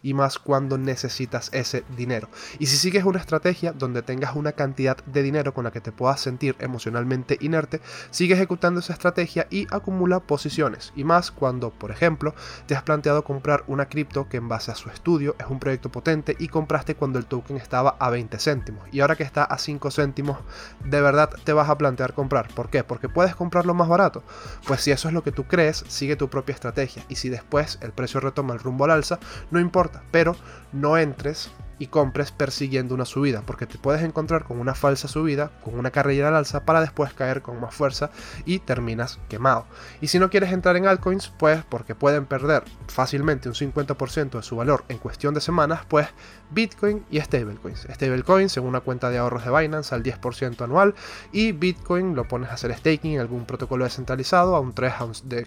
y 0.02 0.14
más 0.14 0.38
cuando 0.38 0.78
necesitas 0.78 1.50
ese 1.52 1.84
dinero. 1.96 2.28
Y 2.58 2.66
si 2.66 2.76
sigues 2.76 3.04
una 3.04 3.18
estrategia 3.18 3.72
donde 3.72 4.02
tengas 4.02 4.36
una 4.36 4.52
cantidad 4.52 4.96
de 5.04 5.22
dinero 5.22 5.54
con 5.54 5.64
la 5.64 5.70
que 5.70 5.80
te 5.80 5.92
puedas 5.92 6.20
sentir 6.20 6.56
emocionalmente 6.58 7.38
inerte, 7.40 7.80
sigue 8.10 8.34
ejecutando 8.34 8.80
esa 8.80 8.92
estrategia 8.92 9.46
y 9.50 9.66
acumula 9.70 10.20
posiciones. 10.20 10.92
Y 10.96 11.04
más 11.04 11.30
cuando, 11.30 11.70
por 11.70 11.90
ejemplo, 11.90 12.34
te 12.66 12.74
has 12.74 12.82
planteado 12.82 13.24
comprar 13.24 13.64
una 13.66 13.86
cripto 13.86 14.28
que 14.28 14.36
en 14.36 14.48
base 14.48 14.70
a 14.70 14.74
su 14.74 14.88
estudio 14.88 15.36
es 15.38 15.46
un 15.48 15.58
proyecto 15.58 15.90
potente 15.90 16.36
y 16.38 16.48
compraste 16.48 16.94
cuando 16.94 17.18
el 17.18 17.26
token 17.26 17.56
estaba 17.56 17.96
a 17.98 18.10
20 18.10 18.38
céntimos. 18.38 18.82
Y 18.92 19.00
ahora 19.00 19.16
que 19.16 19.22
está 19.22 19.44
a 19.44 19.58
5 19.58 19.90
céntimos, 19.90 20.38
de 20.84 21.00
verdad 21.00 21.30
te 21.44 21.52
vas 21.52 21.68
a 21.68 21.78
plantear 21.78 22.14
comprar. 22.14 22.48
¿Por 22.54 22.70
qué? 22.70 22.84
Porque 22.84 23.08
puedes 23.08 23.34
comprarlo 23.34 23.74
más 23.74 23.88
barato. 23.88 24.22
Pues 24.66 24.80
si 24.82 24.90
eso 24.90 25.08
es 25.08 25.14
lo 25.14 25.22
que 25.22 25.32
tú 25.32 25.44
crees, 25.44 25.84
sigue 25.88 26.16
tu 26.16 26.28
propia 26.28 26.54
estrategia. 26.54 27.04
Y 27.08 27.16
si 27.16 27.28
después 27.28 27.78
el 27.80 27.92
precio 27.92 28.20
retoma 28.20 28.54
el 28.54 28.60
rumbo 28.60 28.84
al 28.84 28.92
alza, 28.92 29.18
no 29.50 29.60
importa, 29.60 30.02
pero 30.10 30.36
no 30.72 30.96
entres 30.96 31.50
y 31.82 31.88
compres 31.88 32.30
persiguiendo 32.30 32.94
una 32.94 33.04
subida, 33.04 33.42
porque 33.44 33.66
te 33.66 33.76
puedes 33.76 34.02
encontrar 34.02 34.44
con 34.44 34.60
una 34.60 34.72
falsa 34.72 35.08
subida, 35.08 35.50
con 35.64 35.76
una 35.76 35.90
carrera 35.90 36.28
al 36.28 36.36
alza, 36.36 36.64
para 36.64 36.80
después 36.80 37.12
caer 37.12 37.42
con 37.42 37.60
más 37.60 37.74
fuerza 37.74 38.12
y 38.44 38.60
terminas 38.60 39.18
quemado. 39.28 39.66
Y 40.00 40.06
si 40.06 40.20
no 40.20 40.30
quieres 40.30 40.52
entrar 40.52 40.76
en 40.76 40.86
altcoins, 40.86 41.32
pues 41.40 41.64
porque 41.68 41.96
pueden 41.96 42.26
perder 42.26 42.62
fácilmente 42.86 43.48
un 43.48 43.56
50% 43.56 44.30
de 44.30 44.42
su 44.44 44.54
valor 44.54 44.84
en 44.88 44.98
cuestión 44.98 45.34
de 45.34 45.40
semanas, 45.40 45.80
pues 45.88 46.06
Bitcoin 46.52 47.04
y 47.10 47.20
stablecoins. 47.20 47.88
Stablecoins 47.90 48.56
en 48.56 48.64
una 48.64 48.80
cuenta 48.80 49.10
de 49.10 49.18
ahorros 49.18 49.44
de 49.44 49.50
Binance 49.50 49.92
al 49.92 50.04
10% 50.04 50.62
anual 50.62 50.94
y 51.32 51.50
Bitcoin 51.50 52.14
lo 52.14 52.28
pones 52.28 52.50
a 52.50 52.54
hacer 52.54 52.72
staking 52.76 53.14
en 53.14 53.20
algún 53.20 53.44
protocolo 53.44 53.84
descentralizado 53.84 54.54
a 54.54 54.60
un 54.60 54.72
3 54.72 54.92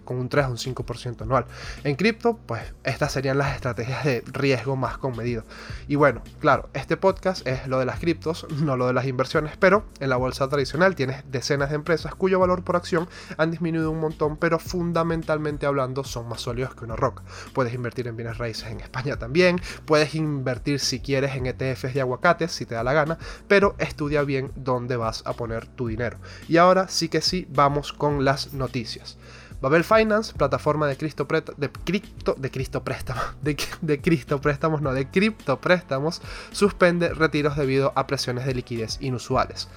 con 0.04 0.18
un 0.18 0.27
3 0.27 0.46
a 0.46 0.50
un 0.50 0.58
5% 0.58 1.22
anual. 1.22 1.46
En 1.86 1.96
cripto, 1.96 2.38
pues 2.46 2.74
estas 2.84 3.13
serían 3.13 3.38
las 3.38 3.56
estrategias 3.56 4.04
de 4.04 4.24
riesgo 4.25 4.75
más 4.75 4.98
con 4.98 5.15
medido. 5.15 5.46
Y 5.88 5.96
bueno, 5.96 6.24
claro, 6.39 6.70
este 6.74 6.98
podcast 6.98 7.46
es 7.48 7.67
lo 7.67 7.79
de 7.79 7.86
las 7.86 8.00
criptos, 8.00 8.48
no 8.62 8.77
lo 8.77 8.88
de 8.88 8.94
las 8.94 9.05
inversiones, 9.05 9.58
pero 9.58 9.86
en 10.00 10.10
la 10.10 10.17
bolsa 10.17 10.48
tradicional 10.48 10.96
tienes 10.96 11.24
decenas 11.32 11.70
de 11.70 11.75
empresas 11.75 12.15
cuyo 12.15 12.39
valor 12.39 12.63
por 12.63 12.75
acción 12.75 13.08
han 13.38 13.51
disminuido 13.51 13.91
un 13.91 14.00
montón, 14.00 14.38
pero 14.38 14.60
fundamentalmente 14.60 15.65
hablando 15.65 16.03
son 16.03 16.27
más 16.27 16.41
sólidos 16.41 16.75
que 16.75 16.86
una 16.86 16.96
roca. 16.96 17.24
Puedes 17.53 17.74
invertir 17.74 18.08
en 18.08 18.15
bienes 18.15 18.38
raíces 18.38 18.70
en 18.70 18.79
España 18.79 19.17
también, 19.17 19.62
puedes 19.86 20.15
invertir 20.15 20.79
si 20.79 21.00
quieres 21.00 21.36
en 21.36 21.46
ETFs 21.46 21.94
de 21.94 22.01
aguacates, 22.01 22.51
si 22.51 22.65
te 22.65 22.75
da 22.75 22.84
la 22.84 22.94
gana, 22.94 23.17
pero 23.48 23.75
estudia 23.77 24.24
bien 24.24 24.51
dónde 24.55 24.98
vas 24.98 25.24
a 25.25 25.34
poner 25.34 25.67
tu 25.67 25.88
dinero. 25.88 26.17
Y 26.48 26.58
ahora 26.58 26.88
sí 26.88 27.10
que 27.10 27.22
sí, 27.22 27.48
vamos 27.50 27.94
con 27.94 28.25
las 28.25 28.53
noticias. 28.53 29.17
Babel 29.62 29.84
Finance, 29.84 30.34
plataforma 30.34 30.88
de 30.88 30.98
Cristo, 30.98 31.28
de 31.58 31.70
cripto, 31.70 32.36
de 32.38 32.52
Cristo 32.52 32.84
préstamos, 32.84 33.24
de, 33.42 33.58
de 33.82 34.02
Cristo 34.02 34.42
préstamos, 34.42 34.82
no, 34.82 34.94
de 34.94 35.08
cripto 35.10 35.60
préstamos, 35.60 36.22
suspende 36.52 37.14
retiros 37.14 37.56
debido 37.56 37.94
a 37.96 38.08
presiones 38.08 38.46
de 38.46 38.54
liquidez 38.54 38.98
inusuales. 39.02 39.68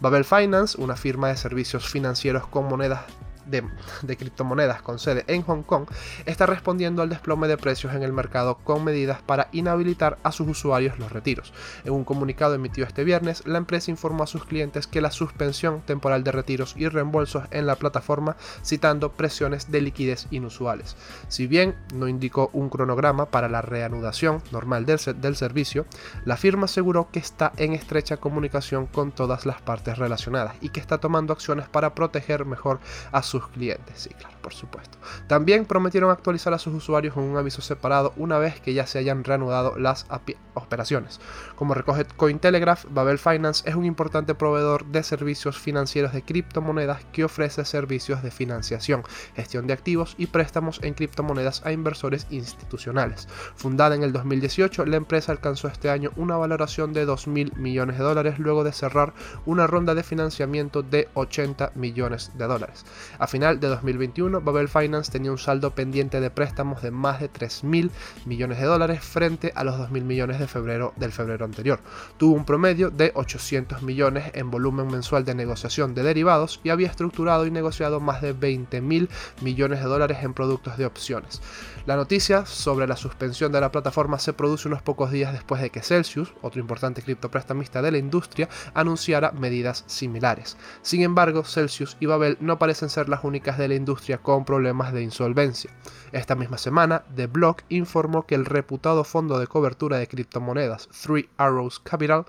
Babel 0.00 0.24
Finance, 0.24 0.80
una 0.80 0.96
firma 0.96 1.28
de 1.28 1.36
servicios 1.36 1.88
financieros 1.88 2.46
con 2.46 2.66
monedas 2.66 3.00
de, 3.46 4.16
criptomonedas 4.16 4.82
con 4.82 4.98
sede 4.98 5.24
en 5.28 5.42
Hong 5.42 5.62
Kong 5.62 5.86
está 6.26 6.46
respondiendo 6.46 7.02
al 7.02 7.08
desplome 7.08 7.48
de 7.48 7.56
precios 7.56 7.94
en 7.94 8.02
el 8.02 8.12
mercado 8.12 8.58
con 8.58 8.84
medidas 8.84 9.20
para 9.22 9.48
inhabilitar 9.52 10.18
a 10.22 10.32
sus 10.32 10.48
usuarios 10.48 10.98
los 10.98 11.12
retiros. 11.12 11.52
En 11.84 11.92
un 11.92 12.04
comunicado 12.04 12.54
emitido 12.54 12.86
este 12.86 13.04
viernes, 13.04 13.46
la 13.46 13.58
empresa 13.58 13.90
informó 13.90 14.24
a 14.24 14.26
sus 14.26 14.44
clientes 14.44 14.86
que 14.86 15.00
la 15.00 15.10
suspensión 15.10 15.80
temporal 15.82 16.24
de 16.24 16.32
retiros 16.32 16.74
y 16.76 16.88
reembolsos 16.88 17.44
en 17.50 17.66
la 17.66 17.76
plataforma 17.76 18.36
citando 18.64 19.12
presiones 19.12 19.70
de 19.70 19.80
liquidez 19.80 20.26
inusuales. 20.30 20.96
Si 21.28 21.46
bien 21.46 21.76
no 21.94 22.08
indicó 22.08 22.50
un 22.52 22.68
cronograma 22.68 23.26
para 23.26 23.48
la 23.48 23.62
reanudación 23.62 24.42
normal 24.50 24.86
del, 24.86 24.98
del 25.20 25.36
servicio, 25.36 25.86
la 26.24 26.36
firma 26.36 26.64
aseguró 26.64 27.08
que 27.10 27.18
está 27.18 27.52
en 27.56 27.72
estrecha 27.72 28.16
comunicación 28.16 28.86
con 28.86 29.12
todas 29.12 29.46
las 29.46 29.60
partes 29.62 29.98
relacionadas 29.98 30.56
y 30.60 30.70
que 30.70 30.80
está 30.80 30.98
tomando 30.98 31.32
acciones 31.32 31.68
para 31.68 31.94
proteger 31.94 32.44
mejor 32.44 32.80
a 33.12 33.22
sus 33.22 33.35
clientes. 33.48 34.00
Sí, 34.00 34.10
claro, 34.10 34.36
por 34.40 34.54
supuesto. 34.54 34.98
También 35.26 35.64
prometieron 35.64 36.10
actualizar 36.10 36.52
a 36.54 36.58
sus 36.58 36.74
usuarios 36.74 37.14
con 37.14 37.24
un 37.24 37.36
aviso 37.36 37.62
separado 37.62 38.12
una 38.16 38.38
vez 38.38 38.60
que 38.60 38.74
ya 38.74 38.86
se 38.86 38.98
hayan 38.98 39.24
reanudado 39.24 39.78
las 39.78 40.06
operaciones. 40.54 41.20
Como 41.56 41.74
recoge 41.74 42.04
Cointelegraph, 42.04 42.84
Babel 42.90 43.18
Finance 43.18 43.68
es 43.68 43.74
un 43.74 43.84
importante 43.84 44.34
proveedor 44.34 44.86
de 44.86 45.02
servicios 45.02 45.58
financieros 45.58 46.12
de 46.12 46.22
criptomonedas 46.22 47.04
que 47.12 47.24
ofrece 47.24 47.64
servicios 47.64 48.22
de 48.22 48.30
financiación, 48.30 49.02
gestión 49.34 49.66
de 49.66 49.72
activos 49.72 50.14
y 50.18 50.26
préstamos 50.26 50.80
en 50.82 50.94
criptomonedas 50.94 51.64
a 51.64 51.72
inversores 51.72 52.26
institucionales. 52.30 53.28
Fundada 53.56 53.94
en 53.94 54.02
el 54.02 54.12
2018, 54.12 54.86
la 54.86 54.96
empresa 54.96 55.32
alcanzó 55.32 55.68
este 55.68 55.90
año 55.90 56.12
una 56.16 56.36
valoración 56.36 56.92
de 56.92 57.04
2 57.04 57.26
mil 57.28 57.52
millones 57.56 57.98
de 57.98 58.04
dólares 58.04 58.38
luego 58.38 58.64
de 58.64 58.72
cerrar 58.72 59.12
una 59.44 59.66
ronda 59.66 59.94
de 59.94 60.02
financiamiento 60.02 60.82
de 60.82 61.08
80 61.14 61.72
millones 61.74 62.32
de 62.34 62.46
dólares. 62.46 62.84
A 63.18 63.25
final 63.28 63.60
de 63.60 63.68
2021, 63.68 64.40
Babel 64.40 64.68
Finance 64.68 65.10
tenía 65.10 65.30
un 65.30 65.38
saldo 65.38 65.74
pendiente 65.74 66.20
de 66.20 66.30
préstamos 66.30 66.82
de 66.82 66.90
más 66.90 67.20
de 67.20 67.30
3.000 67.30 67.90
millones 68.24 68.58
de 68.58 68.66
dólares 68.66 69.00
frente 69.02 69.52
a 69.54 69.64
los 69.64 69.76
2.000 69.76 70.02
millones 70.02 70.38
de 70.38 70.46
febrero 70.46 70.92
del 70.96 71.12
febrero 71.12 71.44
anterior. 71.44 71.80
Tuvo 72.16 72.34
un 72.34 72.44
promedio 72.44 72.90
de 72.90 73.12
800 73.14 73.82
millones 73.82 74.30
en 74.34 74.50
volumen 74.50 74.88
mensual 74.88 75.24
de 75.24 75.34
negociación 75.34 75.94
de 75.94 76.02
derivados 76.02 76.60
y 76.64 76.70
había 76.70 76.88
estructurado 76.88 77.46
y 77.46 77.50
negociado 77.50 78.00
más 78.00 78.22
de 78.22 78.34
20.000 78.34 79.08
millones 79.42 79.80
de 79.80 79.86
dólares 79.86 80.18
en 80.22 80.34
productos 80.34 80.76
de 80.76 80.86
opciones. 80.86 81.40
La 81.86 81.96
noticia 81.96 82.46
sobre 82.46 82.86
la 82.86 82.96
suspensión 82.96 83.52
de 83.52 83.60
la 83.60 83.70
plataforma 83.70 84.18
se 84.18 84.32
produce 84.32 84.68
unos 84.68 84.82
pocos 84.82 85.10
días 85.10 85.32
después 85.32 85.62
de 85.62 85.70
que 85.70 85.82
Celsius, 85.82 86.32
otro 86.42 86.60
importante 86.60 87.02
criptoprestamista 87.02 87.80
de 87.80 87.92
la 87.92 87.98
industria, 87.98 88.48
anunciara 88.74 89.30
medidas 89.30 89.84
similares. 89.86 90.56
Sin 90.82 91.02
embargo, 91.02 91.44
Celsius 91.44 91.96
y 92.00 92.06
Babel 92.06 92.36
no 92.40 92.58
parecen 92.58 92.88
ser 92.88 93.08
las 93.08 93.15
únicas 93.24 93.58
de 93.58 93.68
la 93.68 93.74
industria 93.74 94.18
con 94.18 94.44
problemas 94.44 94.92
de 94.92 95.02
insolvencia. 95.02 95.70
Esta 96.12 96.34
misma 96.34 96.58
semana, 96.58 97.04
The 97.14 97.26
Block 97.26 97.62
informó 97.68 98.26
que 98.26 98.34
el 98.34 98.44
reputado 98.44 99.04
fondo 99.04 99.38
de 99.38 99.46
cobertura 99.46 99.98
de 99.98 100.08
criptomonedas 100.08 100.88
Three 100.88 101.28
Arrows 101.36 101.80
Capital 101.80 102.26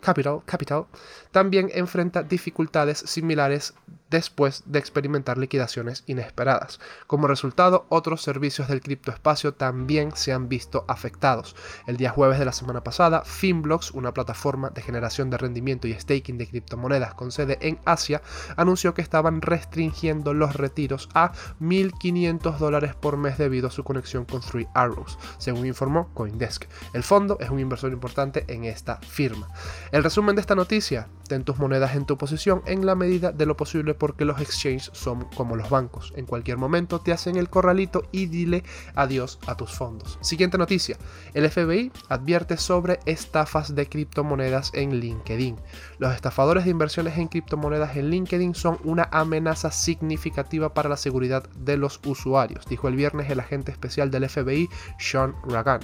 Capital, 0.00 0.40
Capital 0.46 0.86
también 1.30 1.70
enfrenta 1.72 2.22
dificultades 2.22 2.98
similares 2.98 3.74
después 4.10 4.64
de 4.66 4.78
experimentar 4.78 5.38
liquidaciones 5.38 6.02
inesperadas. 6.06 6.80
Como 7.06 7.28
resultado, 7.28 7.86
otros 7.88 8.22
servicios 8.22 8.68
del 8.68 8.80
criptoespacio 8.80 9.54
también 9.54 10.14
se 10.16 10.32
han 10.32 10.48
visto 10.48 10.84
afectados. 10.88 11.54
El 11.86 11.96
día 11.96 12.10
jueves 12.10 12.38
de 12.38 12.44
la 12.44 12.52
semana 12.52 12.82
pasada, 12.82 13.22
Finblocks, 13.24 13.92
una 13.92 14.12
plataforma 14.12 14.70
de 14.70 14.82
generación 14.82 15.30
de 15.30 15.38
rendimiento 15.38 15.86
y 15.86 15.94
staking 15.94 16.38
de 16.38 16.48
criptomonedas 16.48 17.14
con 17.14 17.30
sede 17.30 17.58
en 17.60 17.78
Asia, 17.84 18.20
anunció 18.56 18.94
que 18.94 19.02
estaban 19.02 19.42
restringiendo 19.42 20.34
los 20.34 20.56
retiros 20.56 21.08
a 21.14 21.32
1.500 21.60 22.58
dólares 22.58 22.94
por 22.94 23.16
mes 23.16 23.38
debido 23.38 23.68
a 23.68 23.70
su 23.70 23.84
conexión 23.84 24.24
con 24.24 24.40
Three 24.40 24.68
Arrows, 24.74 25.18
según 25.38 25.66
informó 25.66 26.12
Coindesk. 26.14 26.64
El 26.92 27.04
fondo 27.04 27.38
es 27.40 27.50
un 27.50 27.60
inversor 27.60 27.92
importante 27.92 28.44
en 28.48 28.64
esta 28.64 28.96
firma. 28.96 29.48
El 29.92 30.02
resumen 30.02 30.34
de 30.34 30.40
esta 30.40 30.56
noticia, 30.56 31.08
ten 31.30 31.44
tus 31.44 31.58
monedas 31.58 31.94
en 31.94 32.06
tu 32.06 32.18
posición 32.18 32.60
en 32.66 32.84
la 32.84 32.96
medida 32.96 33.30
de 33.30 33.46
lo 33.46 33.56
posible 33.56 33.94
porque 33.94 34.24
los 34.24 34.40
exchanges 34.40 34.90
son 34.92 35.26
como 35.36 35.54
los 35.54 35.70
bancos. 35.70 36.12
En 36.16 36.26
cualquier 36.26 36.58
momento 36.58 36.98
te 36.98 37.12
hacen 37.12 37.36
el 37.36 37.48
corralito 37.48 38.02
y 38.10 38.26
dile 38.26 38.64
adiós 38.96 39.38
a 39.46 39.56
tus 39.56 39.70
fondos. 39.70 40.18
Siguiente 40.22 40.58
noticia. 40.58 40.96
El 41.32 41.48
FBI 41.48 41.92
advierte 42.08 42.56
sobre 42.56 42.98
estafas 43.06 43.76
de 43.76 43.88
criptomonedas 43.88 44.72
en 44.74 44.98
LinkedIn. 44.98 45.54
Los 46.00 46.12
estafadores 46.12 46.64
de 46.64 46.72
inversiones 46.72 47.16
en 47.16 47.28
criptomonedas 47.28 47.96
en 47.96 48.10
LinkedIn 48.10 48.56
son 48.56 48.78
una 48.82 49.08
amenaza 49.12 49.70
significativa 49.70 50.74
para 50.74 50.88
la 50.88 50.96
seguridad 50.96 51.48
de 51.50 51.76
los 51.76 52.00
usuarios, 52.06 52.66
dijo 52.66 52.88
el 52.88 52.96
viernes 52.96 53.30
el 53.30 53.38
agente 53.38 53.70
especial 53.70 54.10
del 54.10 54.28
FBI, 54.28 54.68
Sean 54.98 55.36
Ragan. 55.44 55.80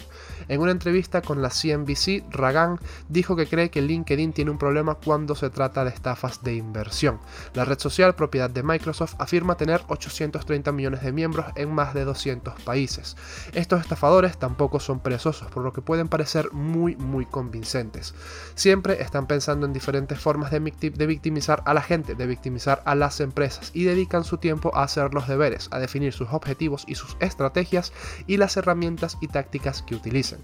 En 0.48 0.60
una 0.60 0.72
entrevista 0.72 1.22
con 1.22 1.40
la 1.40 1.50
CNBC, 1.50 2.24
Ragan 2.32 2.80
dijo 3.08 3.36
que 3.36 3.46
cree 3.46 3.70
que 3.70 3.80
LinkedIn 3.80 4.32
tiene 4.32 4.50
un 4.50 4.58
problema 4.58 4.96
cuando 4.96 5.35
se 5.36 5.50
trata 5.50 5.84
de 5.84 5.90
estafas 5.90 6.42
de 6.42 6.54
inversión. 6.54 7.20
La 7.54 7.64
red 7.64 7.78
social, 7.78 8.14
propiedad 8.14 8.50
de 8.50 8.62
Microsoft, 8.62 9.14
afirma 9.18 9.56
tener 9.56 9.82
830 9.88 10.72
millones 10.72 11.02
de 11.02 11.12
miembros 11.12 11.46
en 11.54 11.72
más 11.72 11.94
de 11.94 12.04
200 12.04 12.60
países. 12.62 13.16
Estos 13.52 13.80
estafadores 13.80 14.38
tampoco 14.38 14.80
son 14.80 15.00
perezosos, 15.00 15.50
por 15.50 15.62
lo 15.62 15.72
que 15.72 15.82
pueden 15.82 16.08
parecer 16.08 16.52
muy 16.52 16.96
muy 16.96 17.26
convincentes. 17.26 18.14
Siempre 18.54 19.02
están 19.02 19.26
pensando 19.26 19.66
en 19.66 19.72
diferentes 19.72 20.18
formas 20.18 20.50
de, 20.50 20.58
victimizar 21.06 21.62
a 21.66 21.74
la 21.74 21.82
gente, 21.82 22.14
de 22.14 22.26
victimizar 22.26 22.82
a 22.84 22.94
las 22.94 23.20
empresas 23.20 23.70
y 23.74 23.84
dedican 23.84 24.24
su 24.24 24.38
tiempo 24.38 24.74
a 24.74 24.82
hacer 24.82 25.14
los 25.14 25.28
deberes, 25.28 25.68
a 25.70 25.78
definir 25.78 26.12
sus 26.12 26.28
objetivos 26.32 26.84
y 26.86 26.94
sus 26.94 27.16
estrategias 27.20 27.92
y 28.26 28.36
las 28.36 28.56
herramientas 28.56 29.18
y 29.20 29.28
tácticas 29.28 29.82
que 29.82 29.94
utilicen. 29.94 30.40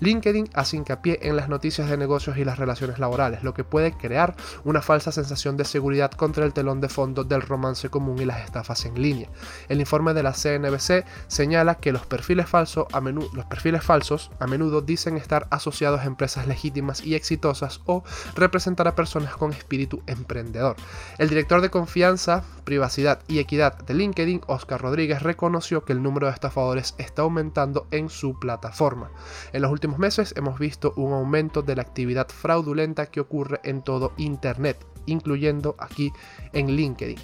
LinkedIn 0.00 0.50
hace 0.54 0.76
hincapié 0.76 1.18
en 1.22 1.36
las 1.36 1.48
noticias 1.48 1.88
de 1.88 1.96
negocios 1.96 2.36
y 2.38 2.44
las 2.44 2.58
relaciones 2.58 2.98
laborales, 2.98 3.42
lo 3.42 3.54
que 3.54 3.64
puede 3.64 3.92
crear 3.92 4.35
una 4.64 4.82
falsa 4.82 5.12
sensación 5.12 5.56
de 5.56 5.64
seguridad 5.64 6.10
contra 6.10 6.44
el 6.44 6.52
telón 6.52 6.80
de 6.80 6.88
fondo 6.88 7.24
del 7.24 7.42
romance 7.42 7.88
común 7.88 8.20
y 8.20 8.24
las 8.24 8.44
estafas 8.44 8.84
en 8.84 9.00
línea. 9.00 9.28
El 9.68 9.80
informe 9.80 10.14
de 10.14 10.22
la 10.22 10.32
CNBC 10.32 11.04
señala 11.28 11.76
que 11.76 11.92
los 11.92 12.06
perfiles, 12.06 12.48
falsos 12.48 12.86
a 12.92 13.00
menudo, 13.00 13.28
los 13.32 13.46
perfiles 13.46 13.82
falsos 13.82 14.30
a 14.38 14.46
menudo 14.46 14.80
dicen 14.80 15.16
estar 15.16 15.46
asociados 15.50 16.00
a 16.00 16.04
empresas 16.04 16.46
legítimas 16.46 17.04
y 17.04 17.14
exitosas 17.14 17.80
o 17.86 18.04
representar 18.34 18.88
a 18.88 18.94
personas 18.94 19.36
con 19.36 19.52
espíritu 19.52 20.02
emprendedor. 20.06 20.76
El 21.18 21.28
director 21.28 21.60
de 21.60 21.70
confianza, 21.70 22.44
privacidad 22.64 23.20
y 23.28 23.38
equidad 23.38 23.78
de 23.78 23.94
LinkedIn, 23.94 24.42
Oscar 24.46 24.80
Rodríguez, 24.80 25.22
reconoció 25.22 25.84
que 25.84 25.92
el 25.92 26.02
número 26.02 26.26
de 26.26 26.32
estafadores 26.32 26.94
está 26.98 27.22
aumentando 27.22 27.86
en 27.90 28.08
su 28.08 28.38
plataforma. 28.38 29.10
En 29.52 29.62
los 29.62 29.70
últimos 29.70 29.98
meses 29.98 30.34
hemos 30.36 30.58
visto 30.58 30.92
un 30.96 31.12
aumento 31.12 31.62
de 31.62 31.76
la 31.76 31.82
actividad 31.82 32.28
fraudulenta 32.28 33.06
que 33.06 33.20
ocurre 33.20 33.60
en 33.64 33.82
todo 33.82 34.12
Internet, 34.26 34.76
incluyendo 35.06 35.76
aquí 35.78 36.12
en 36.52 36.76
LinkedIn. 36.76 37.18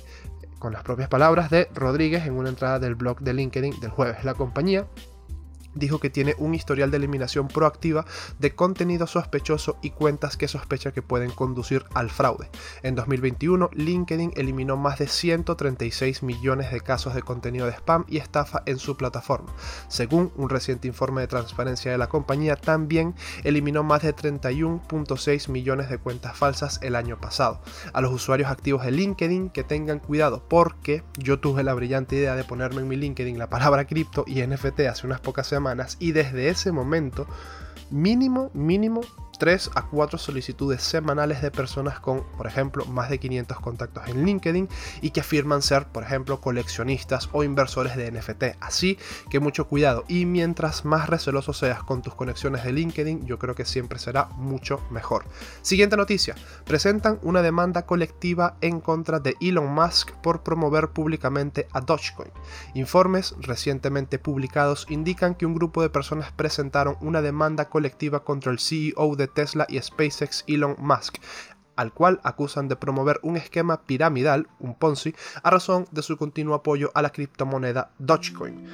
Con 0.58 0.72
las 0.72 0.82
propias 0.82 1.08
palabras 1.08 1.50
de 1.50 1.68
Rodríguez 1.74 2.24
en 2.24 2.34
una 2.34 2.48
entrada 2.48 2.78
del 2.78 2.94
blog 2.94 3.20
de 3.20 3.34
LinkedIn 3.34 3.80
del 3.80 3.90
jueves, 3.90 4.24
la 4.24 4.34
compañía 4.34 4.86
dijo 5.74 5.98
que 6.00 6.10
tiene 6.10 6.34
un 6.38 6.54
historial 6.54 6.90
de 6.90 6.96
eliminación 6.96 7.48
proactiva 7.48 8.04
de 8.38 8.54
contenido 8.54 9.06
sospechoso 9.06 9.78
y 9.82 9.90
cuentas 9.90 10.36
que 10.36 10.48
sospecha 10.48 10.92
que 10.92 11.02
pueden 11.02 11.30
conducir 11.30 11.84
al 11.94 12.10
fraude. 12.10 12.50
En 12.82 12.94
2021, 12.94 13.70
LinkedIn 13.72 14.32
eliminó 14.36 14.76
más 14.76 14.98
de 14.98 15.08
136 15.08 16.22
millones 16.22 16.70
de 16.70 16.80
casos 16.80 17.14
de 17.14 17.22
contenido 17.22 17.66
de 17.66 17.72
spam 17.72 18.04
y 18.08 18.18
estafa 18.18 18.62
en 18.66 18.78
su 18.78 18.96
plataforma. 18.96 19.52
Según 19.88 20.32
un 20.36 20.48
reciente 20.48 20.88
informe 20.88 21.22
de 21.22 21.28
transparencia 21.28 21.90
de 21.90 21.98
la 21.98 22.08
compañía, 22.08 22.56
también 22.56 23.14
eliminó 23.44 23.82
más 23.82 24.02
de 24.02 24.14
31.6 24.14 25.48
millones 25.48 25.88
de 25.88 25.98
cuentas 25.98 26.36
falsas 26.36 26.78
el 26.82 26.96
año 26.96 27.20
pasado. 27.20 27.60
A 27.92 28.00
los 28.00 28.12
usuarios 28.12 28.50
activos 28.50 28.84
de 28.84 28.90
LinkedIn 28.90 29.50
que 29.50 29.64
tengan 29.64 29.98
cuidado 29.98 30.42
porque 30.48 31.02
yo 31.18 31.40
tuve 31.40 31.62
la 31.62 31.74
brillante 31.74 32.16
idea 32.16 32.34
de 32.34 32.44
ponerme 32.44 32.82
en 32.82 32.88
mi 32.88 32.96
LinkedIn 32.96 33.38
la 33.38 33.48
palabra 33.48 33.86
cripto 33.86 34.24
y 34.26 34.42
NFT 34.46 34.80
hace 34.80 35.06
unas 35.06 35.20
pocas 35.20 35.46
semanas 35.46 35.61
y 35.98 36.12
desde 36.12 36.48
ese 36.48 36.72
momento 36.72 37.26
mínimo, 37.90 38.50
mínimo 38.54 39.02
3 39.42 39.72
a 39.74 39.82
4 39.86 40.18
solicitudes 40.18 40.84
semanales 40.84 41.42
de 41.42 41.50
personas 41.50 41.98
con, 41.98 42.22
por 42.36 42.46
ejemplo, 42.46 42.84
más 42.84 43.10
de 43.10 43.18
500 43.18 43.58
contactos 43.58 44.06
en 44.06 44.24
LinkedIn 44.24 44.68
y 45.00 45.10
que 45.10 45.18
afirman 45.18 45.62
ser, 45.62 45.88
por 45.88 46.04
ejemplo, 46.04 46.40
coleccionistas 46.40 47.28
o 47.32 47.42
inversores 47.42 47.96
de 47.96 48.12
NFT. 48.12 48.44
Así 48.60 49.00
que 49.30 49.40
mucho 49.40 49.66
cuidado 49.66 50.04
y 50.06 50.26
mientras 50.26 50.84
más 50.84 51.10
receloso 51.10 51.52
seas 51.54 51.82
con 51.82 52.02
tus 52.02 52.14
conexiones 52.14 52.62
de 52.62 52.72
LinkedIn, 52.72 53.26
yo 53.26 53.40
creo 53.40 53.56
que 53.56 53.64
siempre 53.64 53.98
será 53.98 54.26
mucho 54.36 54.80
mejor. 54.92 55.24
Siguiente 55.60 55.96
noticia. 55.96 56.36
Presentan 56.64 57.18
una 57.22 57.42
demanda 57.42 57.84
colectiva 57.84 58.58
en 58.60 58.80
contra 58.80 59.18
de 59.18 59.34
Elon 59.40 59.74
Musk 59.74 60.12
por 60.22 60.44
promover 60.44 60.90
públicamente 60.90 61.66
a 61.72 61.80
Dogecoin. 61.80 62.30
Informes 62.74 63.34
recientemente 63.40 64.20
publicados 64.20 64.86
indican 64.88 65.34
que 65.34 65.46
un 65.46 65.56
grupo 65.56 65.82
de 65.82 65.90
personas 65.90 66.30
presentaron 66.30 66.96
una 67.00 67.22
demanda 67.22 67.68
colectiva 67.68 68.22
contra 68.22 68.52
el 68.52 68.60
CEO 68.60 69.16
de 69.16 69.31
Tesla 69.34 69.66
y 69.68 69.80
SpaceX 69.80 70.44
Elon 70.46 70.76
Musk, 70.78 71.18
al 71.76 71.92
cual 71.92 72.20
acusan 72.22 72.68
de 72.68 72.76
promover 72.76 73.18
un 73.22 73.36
esquema 73.36 73.82
piramidal, 73.82 74.48
un 74.60 74.74
Ponzi, 74.74 75.14
a 75.42 75.50
razón 75.50 75.86
de 75.90 76.02
su 76.02 76.16
continuo 76.16 76.54
apoyo 76.54 76.90
a 76.94 77.02
la 77.02 77.10
criptomoneda 77.10 77.90
Dogecoin. 77.98 78.66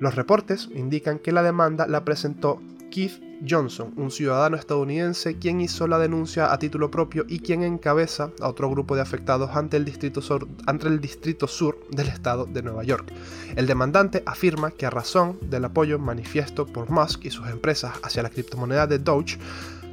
Los 0.00 0.16
reportes 0.16 0.68
indican 0.74 1.18
que 1.18 1.32
la 1.32 1.42
demanda 1.42 1.86
la 1.86 2.04
presentó 2.04 2.60
Keith 2.94 3.20
Johnson, 3.44 3.92
un 3.96 4.12
ciudadano 4.12 4.56
estadounidense 4.56 5.36
quien 5.36 5.60
hizo 5.60 5.88
la 5.88 5.98
denuncia 5.98 6.52
a 6.52 6.60
título 6.60 6.92
propio 6.92 7.24
y 7.28 7.40
quien 7.40 7.64
encabeza 7.64 8.30
a 8.40 8.48
otro 8.48 8.70
grupo 8.70 8.94
de 8.94 9.02
afectados 9.02 9.50
ante 9.56 9.76
el 9.76 9.84
distrito 9.84 10.22
sur, 10.22 11.88
del 11.90 12.06
estado 12.06 12.46
de 12.46 12.62
Nueva 12.62 12.84
York. 12.84 13.12
El 13.56 13.66
demandante 13.66 14.22
afirma 14.26 14.70
que 14.70 14.86
a 14.86 14.90
razón 14.90 15.40
del 15.42 15.64
apoyo 15.64 15.98
manifiesto 15.98 16.66
por 16.66 16.88
Musk 16.88 17.24
y 17.24 17.32
sus 17.32 17.48
empresas 17.48 17.94
hacia 18.04 18.22
la 18.22 18.30
criptomoneda 18.30 18.86
de 18.86 19.00
Doge, 19.00 19.38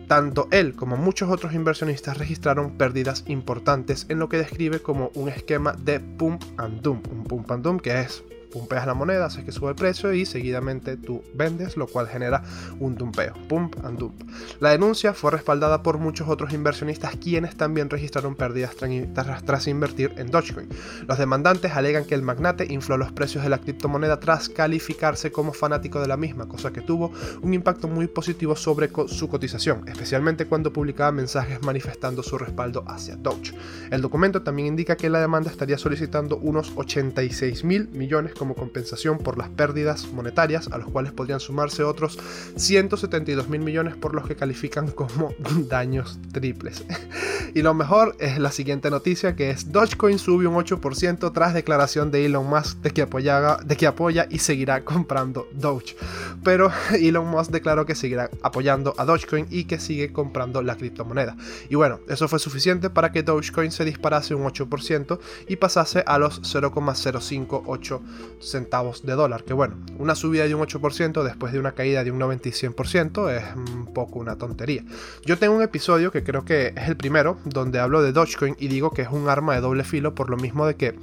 tanto 0.07 0.47
él 0.51 0.75
como 0.75 0.95
muchos 0.95 1.31
otros 1.31 1.53
inversionistas 1.53 2.19
registraron 2.19 2.77
pérdidas 2.77 3.23
importantes 3.25 4.05
en 4.09 4.19
lo 4.19 4.29
que 4.29 4.37
describe 4.37 4.79
como 4.79 5.09
un 5.15 5.27
esquema 5.27 5.71
de 5.71 5.99
pump 5.99 6.43
and 6.57 6.83
dump. 6.83 7.11
Un 7.11 7.23
pump 7.23 7.51
and 7.51 7.63
dump 7.63 7.81
que 7.81 7.99
es 7.99 8.23
pumpeas 8.51 8.85
la 8.85 8.93
moneda, 8.93 9.25
haces 9.25 9.43
que 9.43 9.51
sube 9.51 9.69
el 9.69 9.75
precio 9.75 10.13
y 10.13 10.25
seguidamente 10.25 10.97
tú 10.97 11.23
vendes, 11.33 11.77
lo 11.77 11.87
cual 11.87 12.07
genera 12.07 12.43
un 12.79 12.95
dumpeo, 12.95 13.33
pump 13.47 13.75
and 13.83 13.97
dump. 13.97 14.21
La 14.59 14.71
denuncia 14.71 15.13
fue 15.13 15.31
respaldada 15.31 15.81
por 15.81 15.97
muchos 15.97 16.27
otros 16.27 16.53
inversionistas 16.53 17.15
quienes 17.15 17.55
también 17.55 17.89
registraron 17.89 18.35
pérdidas 18.35 18.75
tras, 18.75 19.67
invertir 19.67 20.13
en 20.17 20.31
Dogecoin. 20.31 20.67
Los 21.07 21.17
demandantes 21.17 21.71
alegan 21.73 22.05
que 22.05 22.15
el 22.15 22.21
magnate 22.21 22.65
infló 22.69 22.97
los 22.97 23.11
precios 23.11 23.43
de 23.43 23.49
la 23.49 23.59
criptomoneda 23.59 24.19
tras 24.19 24.49
calificarse 24.49 25.31
como 25.31 25.53
fanático 25.53 26.01
de 26.01 26.07
la 26.07 26.17
misma, 26.17 26.47
cosa 26.47 26.71
que 26.71 26.81
tuvo 26.81 27.11
un 27.41 27.53
impacto 27.53 27.87
muy 27.87 28.07
positivo 28.07 28.55
sobre 28.55 28.89
su 29.07 29.29
cotización, 29.29 29.87
especialmente 29.87 30.45
cuando 30.45 30.73
publicaba 30.73 31.11
mensajes 31.11 31.61
manifestando 31.63 32.23
su 32.23 32.37
respaldo 32.37 32.83
hacia 32.87 33.15
Doge. 33.15 33.53
El 33.89 34.01
documento 34.01 34.41
también 34.41 34.67
indica 34.67 34.95
que 34.95 35.09
la 35.09 35.19
demanda 35.19 35.49
estaría 35.49 35.77
solicitando 35.77 36.37
unos 36.37 36.71
86 36.75 37.63
mil 37.63 37.89
millones 37.89 38.33
como 38.41 38.55
compensación 38.55 39.19
por 39.19 39.37
las 39.37 39.49
pérdidas 39.49 40.07
monetarias, 40.13 40.67
a 40.71 40.79
los 40.79 40.89
cuales 40.89 41.11
podrían 41.11 41.39
sumarse 41.39 41.83
otros 41.83 42.17
172 42.55 43.49
mil 43.49 43.61
millones 43.61 43.95
por 43.95 44.15
los 44.15 44.25
que 44.27 44.35
califican 44.35 44.89
como 44.89 45.31
daños 45.69 46.17
triples. 46.31 46.83
y 47.53 47.61
lo 47.61 47.75
mejor 47.75 48.15
es 48.17 48.39
la 48.39 48.51
siguiente 48.51 48.89
noticia, 48.89 49.35
que 49.35 49.51
es 49.51 49.71
Dogecoin 49.71 50.17
sube 50.17 50.47
un 50.47 50.55
8% 50.55 51.31
tras 51.31 51.53
declaración 51.53 52.09
de 52.09 52.25
Elon 52.25 52.49
Musk 52.49 52.79
de 52.79 52.89
que, 52.89 53.05
de 53.05 53.77
que 53.77 53.85
apoya 53.85 54.25
y 54.27 54.39
seguirá 54.39 54.83
comprando 54.83 55.47
Doge. 55.53 55.95
Pero 56.43 56.71
Elon 56.93 57.27
Musk 57.27 57.51
declaró 57.51 57.85
que 57.85 57.93
seguirá 57.93 58.31
apoyando 58.41 58.95
a 58.97 59.05
Dogecoin 59.05 59.45
y 59.51 59.65
que 59.65 59.77
sigue 59.77 60.11
comprando 60.11 60.63
la 60.63 60.77
criptomoneda. 60.77 61.37
Y 61.69 61.75
bueno, 61.75 61.99
eso 62.07 62.27
fue 62.27 62.39
suficiente 62.39 62.89
para 62.89 63.11
que 63.11 63.21
Dogecoin 63.21 63.71
se 63.71 63.85
disparase 63.85 64.33
un 64.33 64.45
8% 64.45 65.19
y 65.47 65.57
pasase 65.57 66.03
a 66.07 66.17
los 66.17 66.41
0,058 66.43 68.01
centavos 68.41 69.05
de 69.05 69.13
dólar. 69.13 69.43
Que 69.43 69.53
bueno, 69.53 69.75
una 69.97 70.15
subida 70.15 70.47
de 70.47 70.55
un 70.55 70.61
8% 70.61 71.23
después 71.23 71.53
de 71.53 71.59
una 71.59 71.73
caída 71.73 72.03
de 72.03 72.11
un 72.11 72.19
90 72.19 72.49
y 72.49 72.51
100% 72.51 73.29
es 73.31 73.43
un 73.55 73.93
poco 73.93 74.19
una 74.19 74.37
tontería. 74.37 74.83
Yo 75.25 75.37
tengo 75.37 75.55
un 75.55 75.61
episodio 75.61 76.11
que 76.11 76.23
creo 76.23 76.45
que 76.45 76.73
es 76.75 76.87
el 76.87 76.97
primero, 76.97 77.37
donde 77.45 77.79
hablo 77.79 78.01
de 78.01 78.11
Dogecoin 78.11 78.55
y 78.59 78.67
digo 78.67 78.91
que 78.91 79.03
es 79.03 79.09
un 79.09 79.29
arma 79.29 79.55
de 79.55 79.61
doble 79.61 79.83
filo 79.83 80.15
por 80.15 80.29
lo 80.29 80.37
mismo 80.37 80.65
de 80.65 80.75
que 80.75 80.95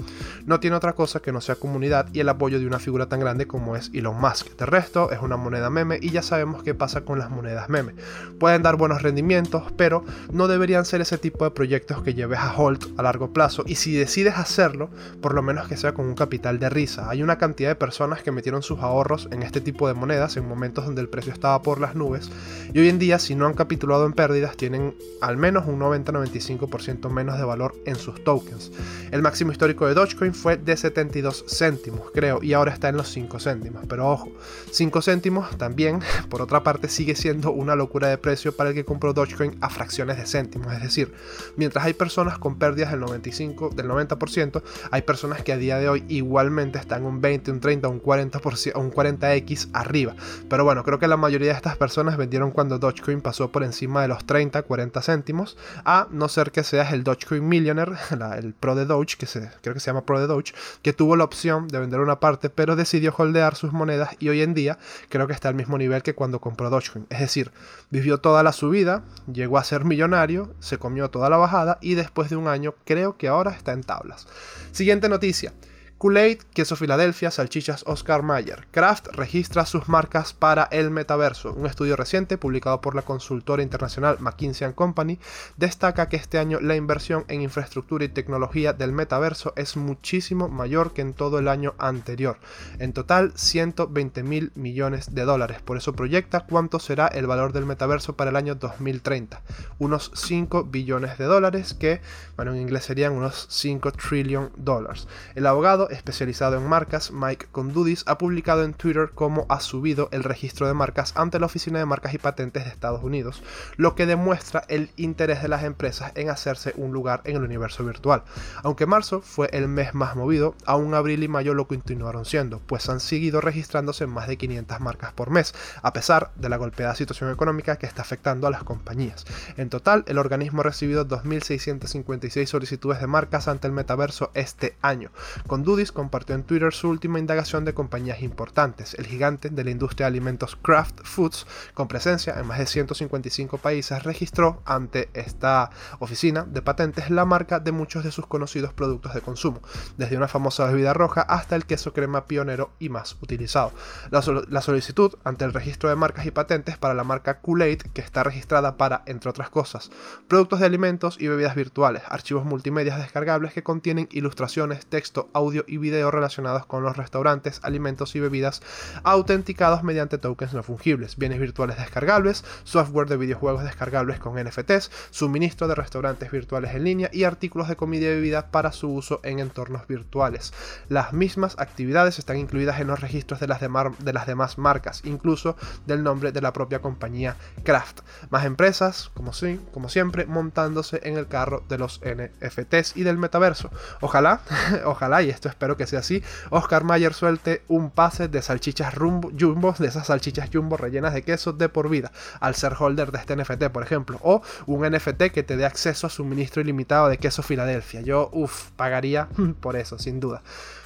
no 0.47 0.61
tiene 0.61 0.77
otra 0.77 0.95
cosa 0.95 1.21
que 1.21 1.33
no 1.33 1.41
sea 1.41 1.57
comunidad 1.57 2.09
y 2.13 2.21
el 2.21 2.29
apoyo 2.29 2.59
de 2.59 2.67
una 2.67 2.79
figura 2.79 3.07
tan 3.07 3.21
grande 3.21 3.47
como 3.47 3.77
es 3.77 3.91
Elon 3.93 4.21
Musk. 4.21 4.57
De 4.57 4.67
resto, 4.67 5.11
es 5.11 5.21
una 5.21 5.37
moneda 5.37 5.71
meme 5.71 5.99
y 6.01 6.11
ya 6.11 6.23
sabemos 6.23 6.63
qué 6.63 6.75
pasa 6.75 7.03
con 7.03 7.19
las 7.19 7.31
monedas 7.31 7.69
meme. 7.69 7.95
Pueden 8.39 8.63
dar 8.63 8.77
buenos 8.77 9.03
rendimientos, 9.03 9.65
pero 9.77 10.05
no 10.33 10.49
deberían 10.49 10.85
ser 10.85 11.01
ese 11.01 11.19
tipo 11.19 11.45
de 11.45 11.51
proyectos 11.51 12.03
que 12.03 12.15
lleves 12.15 12.39
a 12.39 12.55
hold 12.57 12.95
a 12.97 13.03
largo 13.03 13.33
plazo 13.33 13.65
y 13.67 13.77
si 13.77 13.95
decides 13.95 14.37
hacerlo, 14.37 14.91
por 15.21 15.35
lo 15.35 15.43
menos 15.43 15.69
que 15.69 15.77
sea 15.77 15.93
con 15.93 16.07
un 16.07 16.15
capital 16.15 16.59
de 16.59 16.69
risa. 16.69 17.09
Hay 17.09 17.23
una 17.29 17.37
cantidad 17.37 17.69
de 17.69 17.75
personas 17.75 18.23
que 18.23 18.33
metieron 18.33 18.63
sus 18.63 18.79
ahorros 18.79 19.29
en 19.31 19.43
este 19.43 19.61
tipo 19.61 19.87
de 19.87 19.93
monedas 19.93 20.39
en 20.39 20.49
momentos 20.49 20.87
donde 20.87 21.03
el 21.03 21.11
precio 21.11 21.31
estaba 21.31 21.61
por 21.61 21.79
las 21.79 21.95
nubes. 21.95 22.31
Y 22.73 22.79
hoy 22.79 22.89
en 22.89 22.99
día 22.99 23.19
si 23.19 23.35
no 23.35 23.45
han 23.45 23.53
capitulado 23.53 24.07
en 24.07 24.15
pérdidas 24.15 24.57
tienen 24.57 24.95
al 25.21 25.37
menos 25.37 25.67
un 25.67 25.79
90-95% 25.79 27.11
menos 27.11 27.37
de 27.37 27.45
valor 27.45 27.75
en 27.85 27.97
sus 27.97 28.25
tokens. 28.25 28.73
El 29.11 29.21
máximo 29.21 29.53
histórico 29.53 29.87
de 29.87 29.93
Dogecoin 29.93 30.33
fue 30.33 30.57
de 30.57 30.75
72 30.75 31.45
céntimos 31.49 32.11
creo 32.15 32.43
y 32.43 32.55
ahora 32.55 32.73
está 32.73 32.89
en 32.89 32.97
los 32.97 33.09
5 33.09 33.39
céntimos, 33.41 33.85
pero 33.87 34.09
ojo, 34.09 34.33
5 34.71 35.03
céntimos 35.03 35.59
también 35.59 36.01
por 36.31 36.41
otra 36.41 36.63
parte 36.63 36.89
sigue 36.89 37.15
siendo 37.15 37.53
una 37.53 37.75
locura 37.75 38.09
de 38.09 38.17
precio 38.17 38.57
para 38.57 38.71
el 38.71 38.75
que 38.75 38.87
compró 38.87 39.13
Dogecoin 39.13 39.59
a 39.61 39.69
fracciones 39.69 40.17
de 40.17 40.25
céntimos, 40.25 40.73
es 40.73 40.81
decir, 40.81 41.13
mientras 41.57 41.85
hay 41.85 41.93
personas 41.93 42.39
con 42.39 42.59
pérdidas 42.59 42.91
del 42.91 43.01
95, 43.01 43.71
del 43.77 43.87
90%, 43.87 44.63
hay 44.91 45.03
personas 45.03 45.43
que 45.43 45.53
a 45.53 45.59
día 45.59 45.77
de 45.77 45.91
hoy 45.91 46.05
igualmente 46.09 46.79
están 46.79 47.05
un 47.05 47.18
20, 47.21 47.51
un 47.51 47.61
30, 47.61 47.89
un 47.89 48.03
40%, 48.03 48.77
un 48.77 48.93
40x 48.93 49.71
arriba. 49.73 50.15
Pero 50.49 50.65
bueno, 50.65 50.85
creo 50.85 50.99
que 50.99 51.09
la 51.09 51.17
mayoría 51.17 51.49
de 51.49 51.57
estas 51.57 51.77
personas 51.77 52.17
vendieron 52.17 52.51
cuando 52.51 52.79
Dogecoin 52.79 53.21
pasó 53.21 53.51
por 53.51 53.63
encima 53.65 54.03
de 54.03 54.09
los 54.09 54.25
30, 54.25 54.63
40 54.63 55.03
céntimos, 55.03 55.57
a 55.85 56.09
no 56.11 56.29
ser 56.29 56.53
que 56.53 56.65
seas 56.65 56.93
el 56.93 57.05
Dogecoin 57.05 57.47
Millionaire, 57.47 57.93
el 58.39 58.55
pro 58.55 58.75
de 58.75 58.85
Doge, 58.85 59.17
que 59.19 59.27
se, 59.27 59.51
creo 59.63 59.75
que 59.75 59.81
se 59.81 59.87
llama 59.87 60.05
pro 60.05 60.21
de 60.21 60.27
Doge, 60.27 60.53
que 60.83 60.93
tuvo 60.93 61.17
la 61.17 61.25
opción 61.25 61.69
de 61.69 61.79
vender 61.79 62.01
una 62.01 62.21
parte, 62.21 62.51
pero 62.51 62.77
decidió 62.77 63.15
holdear 63.17 63.55
sus 63.55 63.73
monedas 63.73 64.11
y 64.19 64.29
hoy 64.29 64.43
en 64.43 64.55
día 64.55 64.79
creo 65.09 65.27
que 65.27 65.33
está 65.33 65.49
al 65.49 65.55
mismo 65.55 65.79
nivel 65.79 66.03
que 66.03 66.15
cuando 66.15 66.41
compró 66.41 66.71
Dogecoin. 66.71 67.07
Es 67.11 67.21
decir, 67.21 67.51
vivió 67.91 68.19
toda 68.19 68.43
la 68.43 68.53
subida, 68.53 69.03
llegó 69.33 69.59
a 69.59 69.65
ser 69.65 69.85
millonario, 69.85 70.55
se 70.61 70.79
comió 70.79 71.11
toda 71.11 71.31
la 71.31 71.37
bajada 71.37 71.79
y 71.81 71.95
después 71.95 72.31
de 72.31 72.37
un 72.37 72.49
año 72.49 72.75
creo 72.85 73.17
que 73.17 73.29
ahora 73.29 73.53
está 73.53 73.73
en 73.73 73.83
tablas. 73.83 74.27
Siguiente 74.73 75.09
noticia. 75.09 75.53
Kool-Aid, 75.99 76.43
Queso 76.55 76.77
Filadelfia, 76.77 77.33
Salchichas 77.33 77.83
Oscar 77.85 78.23
Mayer. 78.23 78.69
Kraft 78.71 79.09
registra 79.09 79.67
sus 79.67 79.89
marcas 79.89 80.33
para 80.33 80.69
el 80.71 80.93
metaverso. 80.93 81.53
Un 81.53 81.67
estudio 81.67 81.97
reciente 81.97 82.39
publicado 82.39 82.81
por 82.81 82.95
la 82.95 83.03
consultora 83.03 83.65
internacional 83.65 84.19
McKinsey 84.21 84.75
Company 84.75 85.19
destaca 85.57 86.09
que 86.09 86.15
este 86.15 86.39
año 86.39 86.61
la 86.61 86.77
inversión 86.77 87.25
en 87.27 87.43
infraestructura 87.43 88.05
y 88.05 88.11
tecnología 88.11 88.73
del 88.73 88.93
metaverso 88.93 89.53
es 89.57 89.77
muchísimo 89.77 90.49
mayor 90.49 90.93
que 90.93 91.03
en 91.03 91.15
todo 91.15 91.41
el 91.41 91.49
año 91.49 91.75
anterior. 91.79 92.39
En 92.79 92.93
total, 92.93 93.33
120 93.35 94.23
mil 94.23 94.53
millones 94.55 95.17
de 95.17 95.25
dólares. 95.25 95.63
Por 95.63 95.79
eso 95.79 95.95
proyecta 95.95 96.47
cuánto 96.49 96.79
será 96.79 97.09
el 97.09 97.27
valor 97.27 97.53
del 97.53 97.67
metaverso 97.67 98.15
para 98.15 98.31
el 98.31 98.37
año 98.37 98.55
2030. 98.55 99.43
Unos 99.81 100.13
5 100.15 100.63
billones 100.63 101.19
de 101.19 101.25
dólares 101.25 101.75
que, 101.75 102.01
en 102.39 102.57
inglés 102.57 102.85
serían 102.85 103.15
unos 103.15 103.49
5 103.51 103.91
trillion 103.93 104.53
dólares. 104.57 105.09
El 105.35 105.45
abogado 105.47 105.88
especializado 105.91 106.57
en 106.57 106.67
marcas, 106.67 107.11
Mike 107.11 107.49
Condudis, 107.53 108.05
ha 108.07 108.19
publicado 108.19 108.65
en 108.65 108.75
Twitter 108.75 109.11
cómo 109.15 109.47
ha 109.49 109.61
subido 109.61 110.09
el 110.13 110.25
registro 110.25 110.67
de 110.67 110.75
marcas 110.75 111.13
ante 111.17 111.39
la 111.39 111.47
Oficina 111.47 111.79
de 111.79 111.87
Marcas 111.87 112.15
y 112.15 112.19
Patentes 112.19 112.65
de 112.65 112.71
Estados 112.71 113.03
Unidos, 113.03 113.43
lo 113.77 113.95
que 113.95 114.07
demuestra 114.07 114.65
el 114.69 114.91
interés 114.97 115.43
de 115.43 115.49
las 115.49 115.65
empresas 115.65 116.13
en 116.15 116.31
hacerse 116.31 116.75
un 116.77 116.93
lugar 116.93 117.23
en 117.25 117.37
el 117.37 117.43
universo 117.43 117.85
virtual. 117.85 118.23
Aunque 118.63 118.87
marzo 118.87 119.21
fue 119.21 119.49
el 119.53 119.69
mes 119.69 119.95
más 119.95 120.17
movido, 120.17 120.55
aún 120.67 120.95
abril 120.95 121.23
y 121.23 121.29
mayo 121.29 121.55
lo 121.55 121.69
continuaron 121.69 122.25
siendo, 122.25 122.61
pues 122.61 122.89
han 122.89 123.01
seguido 123.01 123.41
registrándose 123.41 124.07
más 124.07 124.29
de 124.29 124.37
500 124.37 124.81
marcas 124.81 125.13
por 125.13 125.31
mes, 125.31 125.55
a 125.83 125.93
pesar 125.93 126.33
de 126.37 126.49
la 126.49 126.57
golpeada 126.57 126.95
situación 126.95 127.31
económica 127.31 127.77
que 127.77 127.87
está 127.87 128.03
afectando 128.03 128.47
a 128.47 128.51
las 128.51 128.65
compañías. 128.65 129.25
En 129.57 129.71
total, 129.71 130.05
el 130.07 130.19
organismo 130.19 130.61
ha 130.61 130.65
recibido 130.65 131.07
2.656 131.07 132.47
solicitudes 132.47 133.01
de 133.01 133.07
marcas 133.07 133.49
ante 133.49 133.67
el 133.67 133.73
metaverso 133.73 134.31
este 134.35 134.77
año. 134.83 135.11
Condudis 135.47 135.78
Compartió 135.87 136.35
en 136.35 136.43
Twitter 136.43 136.75
su 136.75 136.89
última 136.89 137.21
indagación 137.21 137.65
de 137.65 137.73
compañías 137.73 138.21
importantes. 138.21 138.95
El 138.95 139.07
gigante 139.07 139.49
de 139.49 139.63
la 139.63 139.71
industria 139.71 140.07
de 140.07 140.09
alimentos 140.09 140.57
Kraft 140.61 141.03
Foods, 141.05 141.47
con 141.73 141.87
presencia 141.87 142.35
en 142.37 142.49
más 142.49 142.59
de 142.59 142.67
155 142.67 143.59
países, 143.59 144.03
registró 144.03 144.61
ante 144.65 145.09
esta 145.15 145.71
oficina 146.01 146.43
de 146.43 146.63
patentes 146.63 147.11
la 147.11 147.25
marca 147.25 147.61
de 147.61 147.71
muchos 147.71 148.03
de 148.03 148.11
sus 148.11 148.27
conocidos 148.27 148.73
productos 148.73 149.15
de 149.15 149.21
consumo, 149.21 149.61
desde 149.97 150.17
una 150.17 150.27
famosa 150.27 150.67
bebida 150.67 150.95
roja 150.95 151.23
hasta 151.23 151.55
el 151.55 151.65
queso 151.65 151.93
crema 151.93 152.27
pionero 152.27 152.73
y 152.81 152.89
más 152.89 153.17
utilizado. 153.21 153.73
La, 154.11 154.21
la 154.49 154.63
solicitud 154.63 155.15
ante 155.23 155.45
el 155.45 155.53
registro 155.53 155.89
de 155.89 155.95
marcas 155.95 156.27
y 156.27 156.33
patentes 156.33 156.77
para 156.77 156.95
la 156.95 157.05
marca 157.05 157.41
Kool-Aid, 157.41 157.83
que 157.95 158.01
está 158.01 158.25
registrada 158.25 158.77
para, 158.77 159.05
entre 159.07 159.31
otras 159.31 159.49
cosas, 159.49 159.93
productos 160.27 160.59
de 160.59 160.67
alimentos 160.67 161.19
y 161.21 161.29
bebidas 161.29 161.55
virtuales, 161.55 162.03
archivos 162.09 162.45
multimedia 162.45 162.99
descargables 162.99 163.53
que 163.53 163.63
contienen 163.63 164.09
ilustraciones, 164.11 164.87
texto, 164.87 165.31
audio 165.33 165.65
y 165.69 165.77
video 165.77 166.11
relacionados 166.11 166.67
con 166.67 166.83
los 166.83 166.97
restaurantes, 166.97 167.61
alimentos 167.63 168.15
y 168.17 168.21
bebidas 168.21 168.63
autenticados 169.05 169.83
mediante 169.83 170.19
tokens 170.19 170.55
no 170.55 170.63
fungibles, 170.63 171.17
bienes 171.17 171.39
virtuales 171.39 171.77
descargables, 171.77 172.45
software 172.65 173.09
de 173.09 173.17
videojuegos 173.17 173.65
descargables 173.65 174.19
con 174.19 174.43
NFTs, 174.43 174.91
suministro 175.11 175.69
de 175.69 175.75
restaurantes 175.75 176.31
virtuales 176.31 176.75
en 176.75 176.85
línea 176.85 177.11
y 177.13 177.25
artículos 177.25 177.69
de 177.69 177.77
comida 177.77 178.07
y 178.07 178.15
bebida 178.15 178.51
para 178.51 178.73
su 178.73 178.93
uso 178.93 179.21
en 179.23 179.39
entornos 179.39 179.87
virtuales. 179.87 180.53
Las 180.89 181.13
mismas 181.13 181.57
actividades 181.59 182.19
están 182.19 182.39
incluidas 182.39 182.81
en 182.81 182.89
los 182.89 183.01
registros 183.01 183.41
de 183.41 183.47
las, 183.47 183.61
de 183.61 184.13
las 184.13 184.27
demás 184.27 184.59
marcas, 184.59 185.03
incluso 185.05 185.57
del 185.87 186.03
nombre 186.03 186.33
de 186.33 186.41
la 186.41 186.53
propia 186.53 186.81
compañía 186.81 187.37
Kraft. 187.65 188.01
Más 188.31 188.45
empresas, 188.45 189.11
como, 189.15 189.33
sí, 189.33 189.61
como 189.73 189.89
siempre, 189.89 190.27
montándose 190.27 191.01
en 191.05 191.17
el 191.17 191.29
carro 191.29 191.65
de 191.69 191.79
los 191.79 192.01
NFTs 192.01 192.97
y 192.97 193.03
del 193.03 193.19
metaverso. 193.19 193.71
Ojalá, 194.01 194.41
ojalá, 194.85 195.23
y 195.23 195.31
esto 195.31 195.49
espero 195.59 195.77
que 195.77 195.89
sea 195.89 195.99
así, 195.99 196.23
Oscar 196.51 196.85
Mayer 196.85 197.13
suelte 197.13 197.63
un 197.67 197.91
pase 197.91 198.29
de 198.29 198.43
salchichas 198.43 198.95
rumbo, 198.95 199.33
jumbo, 199.37 199.75
de 199.77 199.89
esas 199.89 200.07
salchichas 200.07 200.51
jumbo 200.53 200.77
rellenas 200.77 201.13
de 201.15 201.23
queso 201.23 201.53
de 201.53 201.69
por 201.69 201.91
vida, 201.91 202.13
al 202.39 202.55
ser 202.55 202.75
holder 202.79 203.11
de 203.11 203.19
este 203.19 203.35
NFT, 203.35 203.65
por 203.73 203.83
ejemplo, 203.83 204.21
o 204.23 204.41
un 204.67 204.89
NFT 204.89 205.33
que 205.33 205.43
te 205.43 205.57
dé 205.57 205.67
acceso 205.67 206.07
a 206.07 206.11
suministro 206.11 206.63
ilimitado 206.63 207.09
de 207.09 207.19
queso 207.19 207.43
Filadelfia. 207.43 208.03
Yo, 208.03 208.31
uff, 208.33 208.71
pagaría 208.77 209.29
por 209.61 209.75
eso, 209.75 209.99
sin 209.99 210.21
duda. 210.21 210.43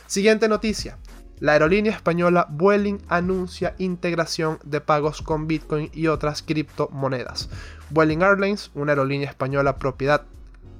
Siguiente 0.06 0.48
noticia. 0.48 0.96
La 1.38 1.52
aerolínea 1.52 1.92
española 1.92 2.46
Vueling 2.48 3.02
anuncia 3.08 3.74
integración 3.76 4.58
de 4.64 4.80
pagos 4.80 5.20
con 5.20 5.48
Bitcoin 5.48 5.90
y 5.92 6.06
otras 6.06 6.42
criptomonedas. 6.42 7.50
Vueling 7.90 8.22
Airlines, 8.22 8.70
una 8.74 8.92
aerolínea 8.92 9.28
española 9.28 9.76
propiedad 9.76 10.24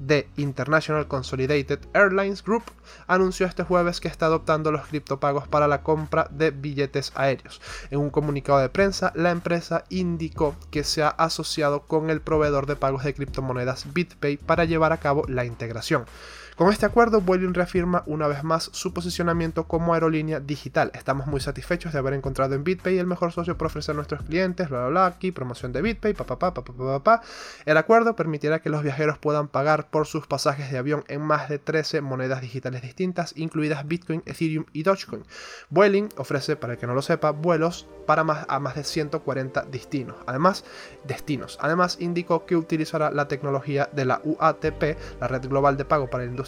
de 0.07 0.29
International 0.37 1.07
Consolidated 1.07 1.81
Airlines 1.95 2.43
Group 2.43 2.65
anunció 3.07 3.47
este 3.47 3.63
jueves 3.63 4.01
que 4.01 4.09
está 4.09 4.27
adoptando 4.27 4.73
los 4.73 4.87
criptopagos 4.87 5.49
para 5.49 5.69
la 5.69 5.83
compra 5.83 6.29
de 6.31 6.51
billetes 6.51 7.13
aéreos. 7.15 7.61
En 7.91 8.01
un 8.01 8.11
comunicado 8.11 8.59
de 8.59 8.69
prensa, 8.69 9.13
la 9.15 9.31
empresa 9.31 9.85
indicó 9.89 10.57
que 10.71 10.85
se 10.85 11.03
ha 11.03 11.09
asociado 11.09 11.83
con 11.87 12.11
el 12.11 12.21
proveedor 12.21 12.67
de 12.67 12.77
pagos 12.77 13.05
de 13.05 13.15
criptomonedas 13.15 13.93
BitPay 13.93 14.37
para 14.37 14.65
llevar 14.65 14.93
a 14.93 14.99
cabo 14.99 15.25
la 15.29 15.45
integración. 15.45 16.05
Con 16.57 16.71
este 16.71 16.85
acuerdo, 16.85 17.23
Vueling 17.23 17.55
reafirma 17.55 18.03
una 18.05 18.29
vez 18.29 18.45
más 18.45 18.69
su 18.75 18.93
posicionamiento 18.93 19.65
como 19.65 19.95
aerolínea 19.95 20.39
digital. 20.39 20.91
Estamos 20.93 21.27
muy 21.27 21.41
satisfechos 21.41 21.95
de 21.95 21.99
haber 21.99 22.13
encontrado 22.13 22.55
en 22.55 22.63
BitPay 22.63 22.99
el 22.99 23.07
mejor 23.07 23.33
socio 23.33 23.57
para 23.57 23.69
ofrecer 23.69 23.95
a 23.95 23.97
nuestros 23.97 24.23
clientes, 24.23 24.69
bla 24.69 24.81
bla 24.81 24.89
bla, 24.89 25.07
aquí 25.07 25.33
promoción 25.33 25.73
de 25.73 25.81
BitPay, 25.81 26.13
pa 26.13 26.25
pa 26.25 26.39
pa 26.39 26.53
pa 26.53 26.63
pa 26.63 27.03
pa 27.03 27.23
El 27.65 27.79
acuerdo 27.79 28.15
permitirá 28.17 28.61
que 28.61 28.69
los 28.69 28.83
viajeros 28.83 29.17
puedan 29.17 29.49
pagar 29.49 29.89
por 29.89 30.07
sus 30.07 30.27
pasajes 30.27 30.71
de 30.71 30.77
avión 30.77 31.05
en 31.09 31.23
más 31.23 31.49
de 31.49 31.59
13 31.59 32.03
monedas 32.03 32.43
digitales 32.43 32.83
distintas, 32.83 33.33
incluidas 33.35 33.89
Bitcoin, 33.89 34.23
Ethereum 34.27 34.67
y 34.75 34.83
Dogecoin. 34.83 35.25
Vueling 35.71 36.11
ofrece, 36.19 36.57
para 36.57 36.75
el 36.75 36.79
que 36.79 36.87
no 36.87 36.95
lo 36.95 37.01
sepa, 37.01 37.31
vuelos 37.31 37.87
para 38.07 38.25
más, 38.25 38.45
a 38.49 38.59
más 38.59 38.75
de 38.75 38.85
140 38.85 39.63
destinos. 39.71 40.17
Además, 40.27 40.67
destinos. 41.05 41.57
Además, 41.63 41.97
indicó 41.99 42.45
que 42.45 42.57
utilizará 42.57 43.11
la 43.11 43.27
tecnología 43.27 43.89
de 43.93 44.05
la 44.05 44.21
UATP, 44.23 44.99
la 45.19 45.29
red 45.29 45.49
global 45.49 45.79
de 45.79 45.87
pago 45.87 46.11
para 46.11 46.25
la 46.25 46.31
industria 46.31 46.42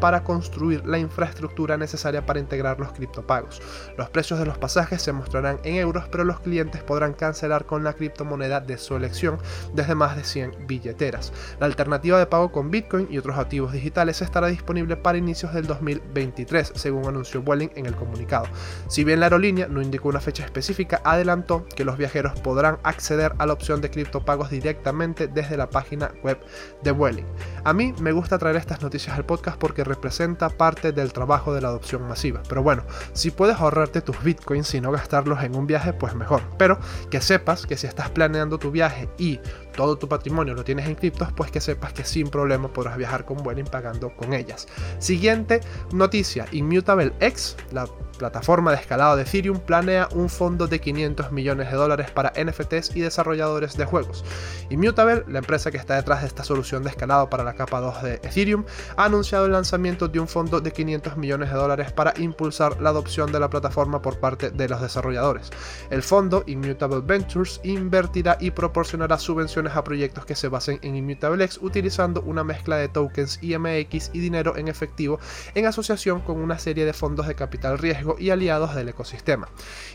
para 0.00 0.24
construir 0.24 0.86
la 0.86 0.98
infraestructura 0.98 1.76
necesaria 1.76 2.24
para 2.24 2.40
integrar 2.40 2.78
los 2.80 2.92
criptopagos. 2.92 3.60
Los 3.96 4.10
precios 4.10 4.38
de 4.38 4.46
los 4.46 4.58
pasajes 4.58 5.02
se 5.02 5.12
mostrarán 5.12 5.58
en 5.64 5.76
euros, 5.76 6.08
pero 6.10 6.24
los 6.24 6.40
clientes 6.40 6.82
podrán 6.82 7.12
cancelar 7.12 7.66
con 7.66 7.84
la 7.84 7.92
criptomoneda 7.92 8.60
de 8.60 8.78
su 8.78 8.96
elección 8.96 9.38
desde 9.74 9.94
más 9.94 10.16
de 10.16 10.24
100 10.24 10.66
billeteras. 10.66 11.32
La 11.60 11.66
alternativa 11.66 12.18
de 12.18 12.26
pago 12.26 12.52
con 12.52 12.70
Bitcoin 12.70 13.08
y 13.10 13.18
otros 13.18 13.38
activos 13.38 13.72
digitales 13.72 14.22
estará 14.22 14.48
disponible 14.48 14.96
para 14.96 15.18
inicios 15.18 15.54
del 15.54 15.66
2023, 15.66 16.72
según 16.74 17.06
anunció 17.06 17.42
Vueling 17.42 17.70
en 17.74 17.86
el 17.86 17.94
comunicado. 17.94 18.46
Si 18.88 19.04
bien 19.04 19.20
la 19.20 19.26
aerolínea 19.26 19.68
no 19.68 19.82
indicó 19.82 20.08
una 20.08 20.20
fecha 20.20 20.44
específica, 20.44 21.00
adelantó 21.04 21.66
que 21.66 21.84
los 21.84 21.96
viajeros 21.96 22.38
podrán 22.40 22.78
acceder 22.82 23.34
a 23.38 23.46
la 23.46 23.52
opción 23.52 23.80
de 23.80 23.90
criptopagos 23.90 24.50
directamente 24.50 25.28
desde 25.28 25.56
la 25.56 25.70
página 25.70 26.12
web 26.22 26.38
de 26.82 26.90
Vueling. 26.90 27.26
A 27.64 27.72
mí 27.72 27.94
me 28.00 28.12
gusta 28.12 28.38
traer 28.38 28.56
estas 28.56 28.82
noticias 28.82 29.16
al 29.16 29.24
podcast 29.24 29.35
porque 29.58 29.84
representa 29.84 30.48
parte 30.48 30.92
del 30.92 31.12
trabajo 31.12 31.54
de 31.54 31.60
la 31.60 31.68
adopción 31.68 32.06
masiva. 32.08 32.42
Pero 32.48 32.62
bueno, 32.62 32.84
si 33.12 33.30
puedes 33.30 33.56
ahorrarte 33.56 34.00
tus 34.00 34.22
bitcoins 34.22 34.74
y 34.74 34.80
no 34.80 34.92
gastarlos 34.92 35.42
en 35.42 35.56
un 35.56 35.66
viaje, 35.66 35.92
pues 35.92 36.14
mejor. 36.14 36.42
Pero 36.58 36.78
que 37.10 37.20
sepas 37.20 37.66
que 37.66 37.76
si 37.76 37.86
estás 37.86 38.10
planeando 38.10 38.58
tu 38.58 38.70
viaje 38.70 39.08
y 39.18 39.40
todo 39.76 39.96
tu 39.96 40.08
patrimonio 40.08 40.54
lo 40.54 40.64
tienes 40.64 40.86
en 40.86 40.94
criptos, 40.94 41.32
pues 41.32 41.50
que 41.50 41.60
sepas 41.60 41.92
que 41.92 42.04
sin 42.04 42.28
problema 42.28 42.68
podrás 42.68 42.96
viajar 42.96 43.24
con 43.24 43.36
Vueling 43.38 43.66
pagando 43.66 44.14
con 44.16 44.32
ellas. 44.32 44.66
Siguiente 44.98 45.60
noticia, 45.92 46.46
Immutable 46.50 47.12
X, 47.20 47.56
la 47.70 47.86
plataforma 48.16 48.70
de 48.72 48.78
escalado 48.78 49.16
de 49.16 49.22
Ethereum 49.22 49.60
planea 49.60 50.08
un 50.14 50.28
fondo 50.28 50.66
de 50.66 50.80
500 50.80 51.32
millones 51.32 51.70
de 51.70 51.76
dólares 51.76 52.10
para 52.10 52.32
NFTs 52.32 52.96
y 52.96 53.00
desarrolladores 53.00 53.76
de 53.76 53.84
juegos. 53.84 54.24
Immutable, 54.70 55.24
la 55.28 55.38
empresa 55.38 55.70
que 55.70 55.76
está 55.76 55.96
detrás 55.96 56.22
de 56.22 56.28
esta 56.28 56.42
solución 56.42 56.82
de 56.82 56.90
escalado 56.90 57.28
para 57.28 57.44
la 57.44 57.54
capa 57.54 57.80
2 57.80 58.02
de 58.02 58.14
Ethereum, 58.14 58.64
ha 58.96 59.04
anunciado 59.04 59.46
el 59.46 59.52
lanzamiento 59.52 60.08
de 60.08 60.18
un 60.18 60.28
fondo 60.28 60.60
de 60.60 60.72
500 60.72 61.16
millones 61.16 61.50
de 61.50 61.56
dólares 61.56 61.92
para 61.92 62.14
impulsar 62.18 62.80
la 62.80 62.90
adopción 62.90 63.30
de 63.30 63.40
la 63.40 63.50
plataforma 63.50 64.00
por 64.00 64.18
parte 64.18 64.50
de 64.50 64.68
los 64.68 64.80
desarrolladores. 64.80 65.50
El 65.90 66.02
fondo, 66.02 66.42
Immutable 66.46 67.00
Ventures, 67.04 67.60
invertirá 67.64 68.38
y 68.40 68.50
proporcionará 68.50 69.18
subvenciones 69.18 69.65
a 69.74 69.84
proyectos 69.84 70.26
que 70.26 70.34
se 70.34 70.48
basen 70.48 70.78
en 70.82 70.96
ImmutableX 70.96 71.58
utilizando 71.62 72.22
una 72.22 72.44
mezcla 72.44 72.76
de 72.76 72.88
tokens 72.88 73.38
IMX 73.42 74.10
y 74.12 74.20
dinero 74.20 74.56
en 74.56 74.68
efectivo 74.68 75.18
en 75.54 75.66
asociación 75.66 76.20
con 76.20 76.38
una 76.38 76.58
serie 76.58 76.84
de 76.84 76.92
fondos 76.92 77.26
de 77.26 77.34
capital 77.34 77.78
riesgo 77.78 78.16
y 78.18 78.30
aliados 78.30 78.74
del 78.74 78.88
ecosistema. 78.88 79.48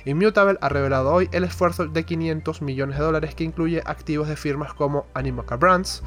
Immutable 0.06 0.58
ha 0.62 0.70
revelado 0.70 1.14
hoy 1.14 1.30
el 1.32 1.44
esfuerzo 1.44 1.88
de 1.88 2.04
500 2.04 2.62
millones 2.62 2.98
de 2.98 3.04
dólares 3.04 3.36
que 3.36 3.44
incluye 3.44 3.82
activos 3.86 4.28
de 4.28 4.36
firmas 4.36 4.74
como 4.74 5.06
Animoca 5.14 5.56
Brands, 5.56 6.04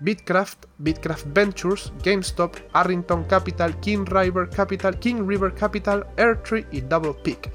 Bitcraft, 0.00 0.66
Bitcraft 0.78 1.26
Ventures, 1.32 1.92
GameStop, 2.04 2.56
Arrington 2.74 3.24
Capital, 3.24 3.78
King 3.80 4.04
River 4.06 4.48
Capital, 4.50 4.98
King 4.98 5.26
River 5.26 5.54
Capital, 5.54 6.06
Airtree 6.16 6.66
y 6.70 6.82
Double 6.82 7.14
Peak. 7.24 7.50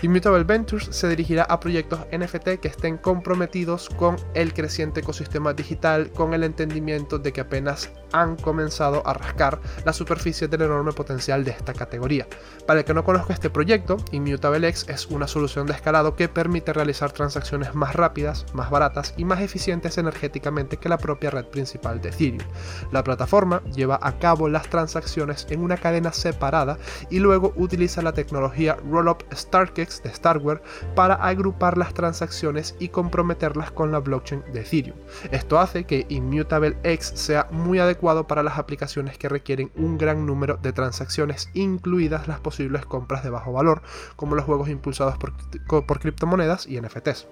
Immutable 0.00 0.44
Ventures 0.44 0.88
se 0.92 1.08
dirigirá 1.08 1.42
a 1.42 1.58
proyectos 1.58 2.06
NFT 2.12 2.60
que 2.60 2.68
estén 2.68 2.98
comprometidos 2.98 3.88
con 3.88 4.16
el 4.34 4.54
creciente 4.54 5.00
ecosistema 5.00 5.52
digital, 5.54 6.12
con 6.12 6.34
el 6.34 6.44
entendimiento 6.44 7.18
de 7.18 7.32
que 7.32 7.40
apenas 7.40 7.90
han 8.12 8.36
comenzado 8.36 9.06
a 9.06 9.12
rascar 9.12 9.60
la 9.84 9.92
superficie 9.92 10.48
del 10.48 10.62
enorme 10.62 10.92
potencial 10.92 11.44
de 11.44 11.50
esta 11.52 11.74
categoría. 11.74 12.26
Para 12.66 12.80
el 12.80 12.84
que 12.86 12.94
no 12.94 13.04
conozca 13.04 13.32
este 13.32 13.50
proyecto, 13.50 13.96
ImmutableX 14.12 14.88
es 14.88 15.06
una 15.06 15.26
solución 15.26 15.66
de 15.66 15.74
escalado 15.74 16.16
que 16.16 16.28
permite 16.28 16.72
realizar 16.72 17.12
transacciones 17.12 17.74
más 17.74 17.94
rápidas, 17.94 18.46
más 18.54 18.70
baratas 18.70 19.14
y 19.16 19.24
más 19.24 19.40
eficientes 19.40 19.98
energéticamente 19.98 20.76
que 20.76 20.88
la 20.88 20.98
propia 20.98 21.30
red 21.30 21.46
principal 21.46 22.00
de 22.00 22.08
Ethereum. 22.10 22.46
La 22.92 23.04
plataforma 23.04 23.62
lleva 23.74 23.98
a 24.02 24.18
cabo 24.18 24.48
las 24.48 24.68
transacciones 24.68 25.46
en 25.50 25.62
una 25.62 25.76
cadena 25.76 26.12
separada 26.12 26.78
y 27.10 27.18
luego 27.18 27.52
utiliza 27.56 28.02
la 28.02 28.12
tecnología 28.12 28.76
Rollup 28.90 29.22
Starkex 29.32 30.02
de 30.02 30.14
Starware 30.14 30.62
para 30.94 31.14
agrupar 31.14 31.76
las 31.76 31.94
transacciones 31.94 32.74
y 32.78 32.88
comprometerlas 32.88 33.70
con 33.70 33.92
la 33.92 33.98
blockchain 33.98 34.42
de 34.52 34.60
Ethereum. 34.60 34.96
Esto 35.30 35.58
hace 35.58 35.84
que 35.84 36.06
Immutable 36.08 36.76
X 36.82 37.12
sea 37.14 37.46
muy 37.50 37.78
adecuado 37.78 37.97
para 38.26 38.42
las 38.42 38.58
aplicaciones 38.58 39.18
que 39.18 39.28
requieren 39.28 39.70
un 39.76 39.98
gran 39.98 40.24
número 40.24 40.56
de 40.56 40.72
transacciones, 40.72 41.50
incluidas 41.54 42.28
las 42.28 42.40
posibles 42.40 42.86
compras 42.86 43.22
de 43.24 43.30
bajo 43.30 43.52
valor, 43.52 43.82
como 44.16 44.34
los 44.34 44.44
juegos 44.44 44.68
impulsados 44.68 45.16
por, 45.18 45.98
criptomonedas 46.00 46.66
y 46.66 46.80
NFTs. 46.80 47.26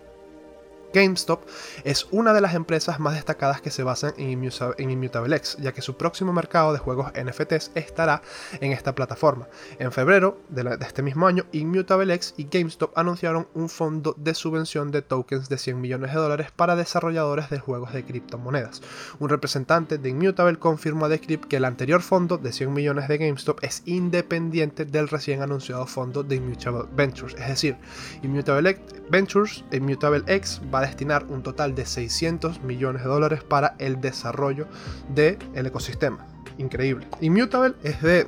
GameStop 0.96 1.42
es 1.84 2.06
una 2.10 2.32
de 2.32 2.40
las 2.40 2.54
empresas 2.54 2.98
más 2.98 3.14
destacadas 3.14 3.60
que 3.60 3.70
se 3.70 3.82
basan 3.82 4.14
en, 4.16 4.30
Immutable 4.30 5.36
X, 5.36 5.58
ya 5.60 5.72
que 5.72 5.82
su 5.82 5.98
próximo 5.98 6.32
mercado 6.32 6.72
de 6.72 6.78
juegos 6.78 7.12
NFTs 7.12 7.72
estará 7.74 8.22
en 8.60 8.72
esta 8.72 8.94
plataforma. 8.94 9.46
En 9.78 9.92
febrero 9.92 10.40
de, 10.48 10.78
este 10.80 11.02
mismo 11.02 11.26
año, 11.26 11.44
Immutable 11.52 12.14
X 12.14 12.32
y 12.38 12.48
GameStop 12.50 12.96
anunciaron 12.96 13.46
un 13.52 13.68
fondo 13.68 14.14
de 14.16 14.32
subvención 14.32 14.90
de 14.90 15.02
tokens 15.02 15.50
de 15.50 15.58
100 15.58 15.78
millones 15.78 16.14
de 16.14 16.18
dólares 16.18 16.50
para 16.56 16.76
desarrolladores 16.76 17.50
de 17.50 17.58
juegos 17.58 17.92
de 17.92 18.02
criptomonedas. 18.02 18.80
Un 19.18 19.28
representante 19.28 19.98
de 19.98 20.08
Immutable 20.08 20.58
confirmó 20.58 21.04
a 21.04 21.08
Decrypt 21.10 21.44
que 21.44 21.58
el 21.58 21.66
anterior 21.66 22.00
fondo 22.00 22.38
de 22.38 22.52
100 22.52 22.72
millones 22.72 23.08
de 23.08 23.18
GameStop 23.18 23.62
es 23.62 23.82
independiente 23.84 24.86
del 24.86 25.08
recién 25.08 25.42
anunciado 25.42 25.84
fondo 25.86 26.22
de 26.22 26.36
Immutable 26.36 26.84
Ventures, 26.94 27.34
es 27.38 27.48
decir, 27.48 27.76
Immutable 28.22 28.80
Ventures, 29.10 29.62
Immutable 29.70 30.24
X 30.26 30.62
va 30.74 30.78
a 30.78 30.85
destinar 30.86 31.26
un 31.28 31.42
total 31.42 31.74
de 31.74 31.86
600 31.86 32.62
millones 32.62 33.02
de 33.02 33.08
dólares 33.08 33.42
para 33.42 33.74
el 33.78 34.00
desarrollo 34.00 34.66
del 35.08 35.38
ecosistema. 35.66 36.26
Increíble. 36.58 37.06
Immutable 37.20 37.74
es 37.82 38.00
de 38.02 38.26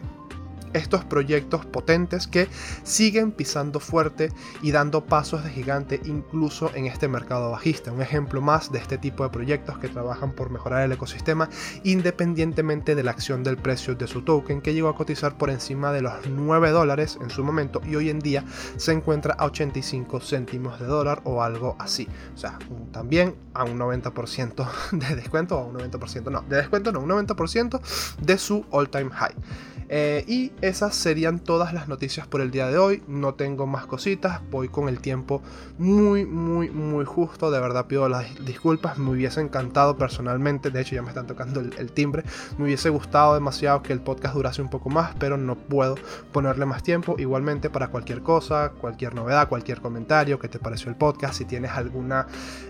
estos 0.73 1.05
proyectos 1.05 1.67
potentes 1.67 2.27
que 2.27 2.49
siguen 2.83 3.33
pisando 3.33 3.81
fuerte 3.81 4.31
y 4.63 4.71
dando 4.71 5.05
pasos 5.05 5.45
de 5.45 5.51
gigante 5.51 6.01
incluso 6.05 6.71
en 6.75 6.87
este 6.87 7.09
mercado 7.09 7.51
bajista. 7.51 7.93
Un 7.93 8.03
ejemplo 8.03 8.41
más 8.41 8.73
de 8.73 8.79
este 8.79 8.99
tipo 8.99 9.25
de 9.25 9.31
proyectos 9.31 9.79
que 9.79 9.89
trabajan 9.89 10.33
por 10.33 10.51
mejorar 10.51 10.83
el 10.83 10.93
ecosistema 10.93 11.49
independientemente 11.85 12.95
de 12.95 13.03
la 13.03 13.11
acción 13.11 13.43
del 13.45 13.57
precio 13.57 13.95
de 13.95 14.07
su 14.07 14.23
token 14.23 14.61
que 14.61 14.75
llegó 14.75 14.89
a 14.89 14.97
cotizar 14.97 15.37
por 15.37 15.51
encima 15.51 15.93
de 15.93 16.03
los 16.03 16.13
9 16.29 16.71
dólares 16.71 17.19
en 17.21 17.31
su 17.31 17.45
momento 17.45 17.81
y 17.87 17.97
hoy 17.97 18.11
en 18.11 18.19
día 18.19 18.45
se 18.77 18.93
encuentra 18.93 19.35
a 19.35 19.47
85 19.47 20.21
céntimos 20.21 20.79
de 20.79 20.87
dólar 20.87 21.21
o 21.25 21.43
algo 21.43 21.77
así. 21.79 22.09
O 22.35 22.39
sea, 22.39 22.59
también 22.93 23.35
a 23.55 23.65
un 23.65 23.79
90% 23.79 24.69
de 24.93 25.17
descuento, 25.17 25.57
o 25.57 25.61
a 25.61 25.65
un 25.67 25.77
90%, 25.77 26.31
no, 26.31 26.43
de 26.43 26.57
descuento 26.57 26.93
no, 26.93 27.01
un 27.01 27.09
90% 27.09 27.81
de 28.21 28.39
su 28.39 28.65
all 28.71 28.89
time 28.89 29.11
high. 29.11 29.35
Eh, 29.91 30.23
y 30.27 30.53
esas 30.61 30.95
serían 30.95 31.39
todas 31.39 31.73
las 31.73 31.89
noticias 31.89 32.27
por 32.27 32.41
el 32.41 32.51
día 32.51 32.67
de 32.67 32.79
hoy. 32.79 33.03
No 33.07 33.35
tengo 33.35 33.67
más 33.67 33.87
cositas. 33.87 34.41
Voy 34.51 34.69
con 34.69 34.89
el 34.89 35.01
tiempo 35.01 35.41
muy, 35.79 36.27
muy, 36.27 36.71
muy 36.71 37.05
justo. 37.05 37.51
De 37.51 37.61
verdad 37.61 37.87
pido 37.87 38.09
las 38.09 38.27
disculpas. 38.45 38.99
Me 38.99 39.11
hubiese 39.11 39.41
encantado 39.41 39.97
personalmente. 39.97 40.71
De 40.71 40.81
hecho, 40.81 40.97
ya 40.97 41.03
me 41.03 41.09
están 41.09 41.27
tocando 41.27 41.61
el, 41.61 41.93
timbre. 41.93 42.25
Me 42.59 42.65
hubiese 42.65 42.91
gustado 42.91 43.35
demasiado 43.35 43.83
que 43.83 43.93
el 43.93 44.01
podcast 44.01 44.35
durase 44.35 44.61
un 44.61 44.69
poco 44.69 44.91
más. 44.91 45.15
Pero 45.19 45.37
no 45.37 45.55
puedo 45.55 45.95
ponerle 46.33 46.67
más 46.67 46.83
tiempo. 46.83 47.15
Igualmente 47.19 47.71
para 47.71 47.89
cualquier 47.89 48.23
cosa, 48.23 48.73
cualquier 48.81 49.15
novedad, 49.15 49.49
cualquier 49.49 49.81
comentario. 49.81 50.39
que 50.39 50.49
te 50.49 50.59
pareció 50.59 50.89
el 50.91 50.97
podcast? 50.97 51.35
Si 51.35 51.45
tienes 51.45 51.71
alguna 51.71 52.27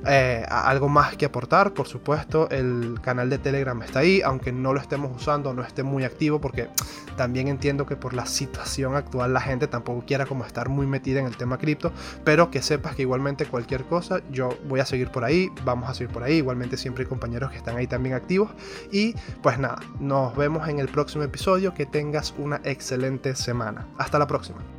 eh, 0.06 0.44
algo 0.48 0.88
más 0.88 1.16
que 1.16 1.24
aportar. 1.24 1.72
Por 1.72 1.86
supuesto, 1.86 2.50
el 2.50 3.00
canal 3.00 3.30
de 3.30 3.38
Telegram 3.38 3.80
está 3.82 4.00
ahí. 4.00 4.20
Aunque 4.22 4.52
no 4.52 4.74
lo 4.74 4.80
estemos 4.80 5.10
usando, 5.16 5.54
no 5.54 5.62
esté 5.62 5.82
muy 5.82 6.04
activo. 6.04 6.40
Porque 6.40 6.68
también 7.16 7.48
que 7.86 7.96
por 7.96 8.14
la 8.14 8.26
situación 8.26 8.96
actual 8.96 9.32
la 9.32 9.40
gente 9.40 9.66
tampoco 9.66 10.04
quiera 10.06 10.26
como 10.26 10.44
estar 10.44 10.68
muy 10.68 10.86
metida 10.86 11.20
en 11.20 11.26
el 11.26 11.36
tema 11.36 11.58
cripto, 11.58 11.92
pero 12.24 12.50
que 12.50 12.62
sepas 12.62 12.94
que 12.94 13.02
igualmente 13.02 13.46
cualquier 13.46 13.84
cosa 13.84 14.20
yo 14.30 14.50
voy 14.68 14.80
a 14.80 14.86
seguir 14.86 15.10
por 15.10 15.24
ahí, 15.24 15.50
vamos 15.64 15.88
a 15.88 15.94
seguir 15.94 16.12
por 16.12 16.22
ahí, 16.22 16.36
igualmente 16.36 16.76
siempre 16.76 17.04
hay 17.04 17.08
compañeros 17.08 17.50
que 17.50 17.56
están 17.56 17.76
ahí 17.76 17.86
también 17.86 18.14
activos 18.14 18.50
y 18.92 19.14
pues 19.42 19.58
nada, 19.58 19.78
nos 20.00 20.36
vemos 20.36 20.68
en 20.68 20.78
el 20.78 20.88
próximo 20.88 21.24
episodio, 21.24 21.74
que 21.74 21.86
tengas 21.86 22.34
una 22.38 22.60
excelente 22.64 23.34
semana. 23.34 23.86
Hasta 23.98 24.18
la 24.18 24.26
próxima. 24.26 24.77